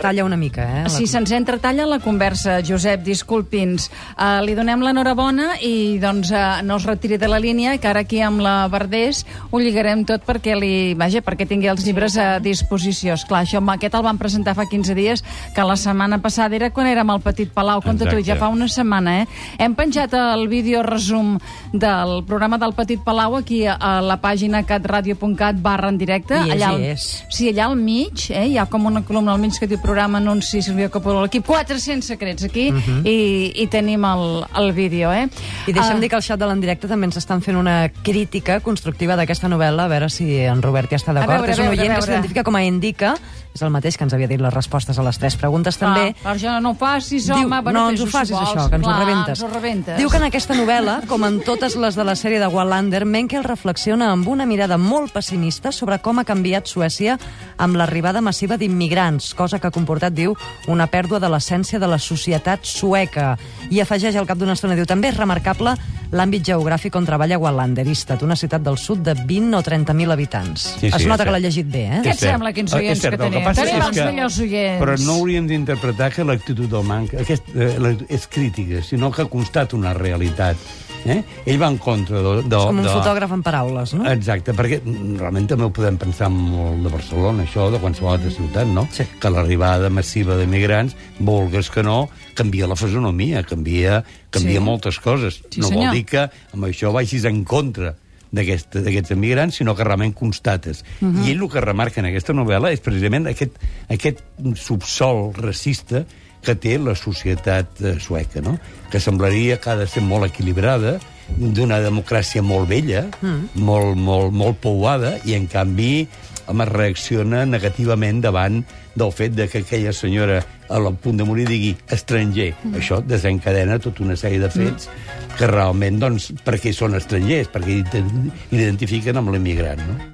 talla 0.00 0.24
una 0.24 0.36
mica, 0.36 0.64
eh? 0.82 0.88
Si 0.90 1.06
se'ns 1.06 1.30
entretalla 1.30 1.86
la 1.86 1.98
conversa, 2.02 2.58
Josep, 2.66 3.02
disculpi'ns. 3.06 3.88
Uh, 4.16 4.40
li 4.44 4.56
donem 4.58 4.82
l'enhorabona 4.82 5.52
i 5.62 5.98
doncs 6.02 6.32
uh, 6.34 6.62
no 6.66 6.76
es 6.80 6.86
retiri 6.88 7.16
de 7.20 7.28
la 7.30 7.38
línia, 7.38 7.76
que 7.78 7.86
ara 7.88 8.02
aquí 8.02 8.20
amb 8.20 8.42
la 8.42 8.66
Verdés 8.72 9.22
ho 9.50 9.60
lligarem 9.62 10.02
tot 10.08 10.24
perquè 10.26 10.56
li, 10.58 10.94
vaja, 10.98 11.22
perquè 11.22 11.46
tingui 11.46 11.70
els 11.70 11.84
llibres 11.86 12.16
a 12.18 12.40
disposició. 12.42 13.14
Esclar, 13.14 13.44
això, 13.46 13.62
aquest 13.74 13.94
el 13.94 14.02
van 14.02 14.18
presentar 14.18 14.56
fa 14.58 14.66
15 14.66 14.96
dies, 14.98 15.22
que 15.54 15.62
la 15.68 15.76
setmana 15.78 16.18
passada 16.22 16.56
era 16.58 16.70
quan 16.74 16.90
érem 16.90 17.10
al 17.14 17.22
Petit 17.22 17.52
Palau, 17.54 17.80
compte 17.84 18.08
tu, 18.10 18.18
ja 18.26 18.36
fa 18.40 18.48
una 18.50 18.66
setmana, 18.68 19.20
eh? 19.22 19.26
Hem 19.62 19.76
penjat 19.78 20.12
el 20.18 20.48
vídeo 20.50 20.82
resum 20.82 21.36
del 21.72 22.24
programa 22.26 22.58
del 22.58 22.74
Petit 22.74 23.00
Palau 23.04 23.36
aquí 23.38 23.62
a, 23.66 23.78
la 24.02 24.18
pàgina 24.20 24.64
catradio.cat 24.66 25.62
barra 25.62 25.88
en 25.92 25.98
directe. 25.98 26.34
I 26.34 26.50
és, 26.50 26.54
allà, 26.56 26.72
i 26.72 26.74
al- 26.74 26.86
és. 26.96 27.06
Sí, 27.30 27.48
allà 27.52 27.68
al 27.70 27.76
mig, 27.78 28.26
eh, 28.30 28.46
hi 28.50 28.58
ha 28.58 28.66
com 28.66 28.86
una 28.90 29.02
columna 29.06 29.32
al 29.36 29.40
mig 29.40 29.51
que 29.60 29.66
diu 29.66 29.80
programa 29.82 30.18
anunci 30.18 30.62
Silvia 30.62 30.88
Coppola, 30.92 31.22
l'equip 31.26 31.44
400 31.46 32.06
secrets 32.14 32.44
aquí, 32.44 32.68
i, 33.04 33.16
i 33.62 33.66
tenim 33.72 34.04
el, 34.04 34.44
el 34.58 34.72
vídeo, 34.72 35.12
eh? 35.12 35.28
I 35.66 35.72
deixa'm 35.72 35.96
Ah, 35.96 36.00
dir 36.00 36.08
que 36.08 36.16
al 36.16 36.22
xat 36.24 36.38
de 36.40 36.46
l'endirecte 36.48 36.88
també 36.88 37.06
ens 37.10 37.16
estan 37.20 37.42
fent 37.44 37.56
una 37.56 37.90
crítica 38.02 38.60
constructiva 38.60 39.16
d'aquesta 39.16 39.48
novel·la, 39.52 39.84
a 39.84 39.92
veure 39.92 40.08
si 40.10 40.38
en 40.40 40.62
Robert 40.62 40.92
hi 40.92 40.96
està 40.96 41.12
d'acord. 41.12 41.48
És 41.48 41.58
un 41.58 41.68
oient 41.68 41.94
que 41.96 42.02
s'identifica 42.06 42.42
com 42.44 42.56
a 42.56 42.62
Indica, 42.64 43.14
és 43.52 43.60
el 43.60 43.68
mateix 43.68 43.98
que 43.98 44.04
ens 44.06 44.14
havia 44.16 44.26
dit 44.30 44.40
les 44.40 44.54
respostes 44.54 44.96
a 44.98 45.02
les 45.04 45.18
tres 45.20 45.36
preguntes 45.36 45.76
també. 45.76 46.14
Ah, 46.24 46.30
Arjona, 46.32 46.60
no 46.64 46.70
ho 46.72 46.74
facis, 46.80 47.28
home. 47.28 47.42
Diu, 47.44 47.48
bueno, 47.62 47.72
no 47.82 47.90
ens 47.90 48.00
ho 48.00 48.06
facis, 48.08 48.32
vols. 48.32 48.48
això, 48.48 48.68
que 48.70 48.76
ens 48.80 48.86
Clar, 48.86 48.96
ho 48.96 49.04
rebentes. 49.04 49.34
Ens 49.36 49.42
ho 49.44 49.50
rebentes. 49.52 49.98
Diu 49.98 50.08
que 50.08 50.16
en 50.16 50.24
aquesta 50.30 50.54
novel·la, 50.56 50.94
com 51.10 51.24
en 51.28 51.40
totes 51.44 51.76
les 51.76 51.94
de 51.98 52.04
la 52.08 52.14
sèrie 52.16 52.40
de 52.40 52.48
Wallander, 52.48 53.04
Menkel 53.04 53.44
reflexiona 53.44 54.10
amb 54.12 54.26
una 54.28 54.46
mirada 54.46 54.78
molt 54.78 55.12
pessimista 55.12 55.70
sobre 55.72 55.98
com 56.00 56.18
ha 56.18 56.24
canviat 56.24 56.66
Suècia 56.66 57.18
amb 57.58 57.76
l'arribada 57.76 58.22
massiva 58.24 58.56
d'immigrants, 58.56 59.34
cosa 59.42 59.58
que 59.58 59.66
ha 59.68 59.74
comportat, 59.74 60.14
diu, 60.14 60.36
una 60.70 60.86
pèrdua 60.86 61.18
de 61.22 61.28
l'essència 61.32 61.80
de 61.82 61.88
la 61.90 61.98
societat 61.98 62.64
sueca. 62.64 63.34
I 63.70 63.82
afegeix 63.82 64.16
al 64.16 64.26
cap 64.30 64.38
d'una 64.38 64.54
estona, 64.56 64.76
diu, 64.78 64.86
també 64.88 65.10
és 65.12 65.18
remarcable 65.18 65.74
l'àmbit 66.12 66.44
geogràfic 66.44 66.94
on 66.98 67.06
treballa 67.08 67.38
Wallander, 67.40 67.86
Istad, 67.88 68.20
una 68.22 68.36
ciutat 68.36 68.60
del 68.62 68.76
sud 68.76 69.00
de 69.06 69.14
20 69.16 69.56
o 69.56 69.62
30.000 69.64 70.12
habitants. 70.12 70.66
Sí, 70.78 70.90
sí, 70.90 70.92
es 70.94 71.06
nota 71.08 71.24
que 71.24 71.32
l'ha 71.32 71.40
llegit 71.40 71.70
bé, 71.72 71.86
eh? 71.88 72.00
Què 72.04 72.12
et 72.12 72.20
sembla, 72.20 72.52
quins 72.52 72.72
Eh, 72.74 72.76
oients 72.82 73.00
cert, 73.00 73.16
que 73.16 73.22
tenim? 73.24 73.42
passa 73.44 73.64
Tenim 73.64 73.82
els 73.86 73.96
que- 73.96 74.06
millors 74.12 74.38
oients. 74.44 74.82
Però 74.84 74.98
no 75.06 75.12
hauríem 75.16 75.46
d'interpretar 75.48 76.12
que 76.12 76.24
l'actitud 76.28 76.68
del 76.68 76.84
Mankel 76.84 77.20
aquest, 77.24 77.48
eh, 77.56 77.96
és 78.10 78.26
crítica, 78.28 78.82
sinó 78.84 79.10
que 79.10 79.22
ha 79.22 79.28
constat 79.32 79.72
una 79.72 79.94
realitat. 79.94 80.56
Eh? 81.04 81.22
Ell 81.46 81.58
va 81.60 81.66
en 81.72 81.78
contra 81.82 82.20
de... 82.22 82.32
de 82.46 82.56
És 82.56 82.66
com 82.68 82.78
un 82.78 82.84
de... 82.84 82.90
fotògraf 82.94 83.32
en 83.34 83.42
paraules, 83.42 83.94
no? 83.98 84.04
Exacte, 84.10 84.52
perquè 84.54 84.80
realment 85.18 85.48
també 85.50 85.64
ho 85.66 85.72
podem 85.74 85.96
pensar 85.98 86.28
molt 86.30 86.84
de 86.84 86.92
Barcelona, 86.92 87.42
això, 87.42 87.70
de 87.72 87.80
qualsevol 87.82 88.12
altra 88.14 88.30
ciutat, 88.30 88.66
no? 88.70 88.86
Sí. 88.94 89.04
Que 89.20 89.30
l'arribada 89.30 89.90
massiva 89.90 90.36
de 90.38 90.46
migrants, 90.46 90.94
vulgues 91.18 91.70
que 91.74 91.82
no, 91.82 92.08
canvia 92.38 92.68
la 92.70 92.76
fisonomia, 92.76 93.42
canvia, 93.42 94.04
canvia 94.30 94.60
Sí. 94.60 94.64
moltes 94.64 95.00
coses. 95.00 95.42
Sí, 95.50 95.60
no 95.60 95.68
senyor. 95.68 95.84
vol 95.90 95.94
dir 95.98 96.04
que 96.06 96.22
amb 96.52 96.64
això 96.70 96.92
vagis 96.94 97.24
en 97.24 97.42
contra 97.44 97.96
d'aquest- 98.32 98.78
d'aquests 98.80 99.10
emigrants, 99.12 99.56
sinó 99.58 99.74
que 99.76 99.84
realment 99.84 100.14
constates. 100.14 100.84
Uh 101.00 101.06
Mhm. 101.06 101.16
-huh. 101.18 101.26
I 101.26 101.30
ell 101.32 101.42
el 101.42 101.48
que 101.50 101.60
remarca 101.60 102.00
en 102.00 102.06
aquesta 102.06 102.32
novel·la 102.32 102.72
és 102.72 102.80
precisament 102.80 103.26
aquest, 103.26 103.52
aquest 103.90 104.20
subsol 104.56 105.32
racista 105.34 106.04
que 106.42 106.54
té 106.58 106.76
la 106.78 106.94
societat 106.98 107.80
eh, 107.82 107.96
sueca, 108.02 108.42
no? 108.42 108.58
que 108.90 109.00
semblaria 109.00 109.58
que 109.60 109.70
ha 109.70 109.76
de 109.78 109.86
ser 109.88 110.02
molt 110.04 110.26
equilibrada, 110.28 110.98
d'una 111.38 111.78
democràcia 111.80 112.42
molt 112.44 112.68
vella, 112.68 113.06
mm. 113.22 113.62
molt, 113.64 113.96
molt, 113.96 114.34
molt 114.36 114.60
pouada, 114.60 115.16
i 115.24 115.36
en 115.38 115.46
canvi 115.48 116.06
home, 116.50 116.66
reacciona 116.68 117.44
negativament 117.46 118.20
davant 118.24 118.62
del 118.98 119.12
fet 119.14 119.32
de 119.38 119.46
que 119.48 119.62
aquella 119.62 119.92
senyora 119.96 120.42
a 120.68 120.80
la 120.82 120.90
punt 120.92 121.16
de 121.20 121.24
morir 121.24 121.46
digui 121.48 121.72
estranger. 121.94 122.52
Mm. 122.58 122.76
Això 122.80 123.00
desencadena 123.04 123.78
tota 123.80 124.04
una 124.04 124.16
sèrie 124.18 124.42
de 124.42 124.50
fets 124.52 124.88
mm. 124.88 125.36
que 125.38 125.48
realment, 125.48 126.00
doncs, 126.02 126.32
perquè 126.44 126.74
són 126.76 126.98
estrangers, 126.98 127.50
perquè 127.52 127.78
ident- 127.80 128.32
identifiquen 128.50 129.20
amb 129.20 129.32
l'immigrant, 129.32 129.86
no? 129.88 130.10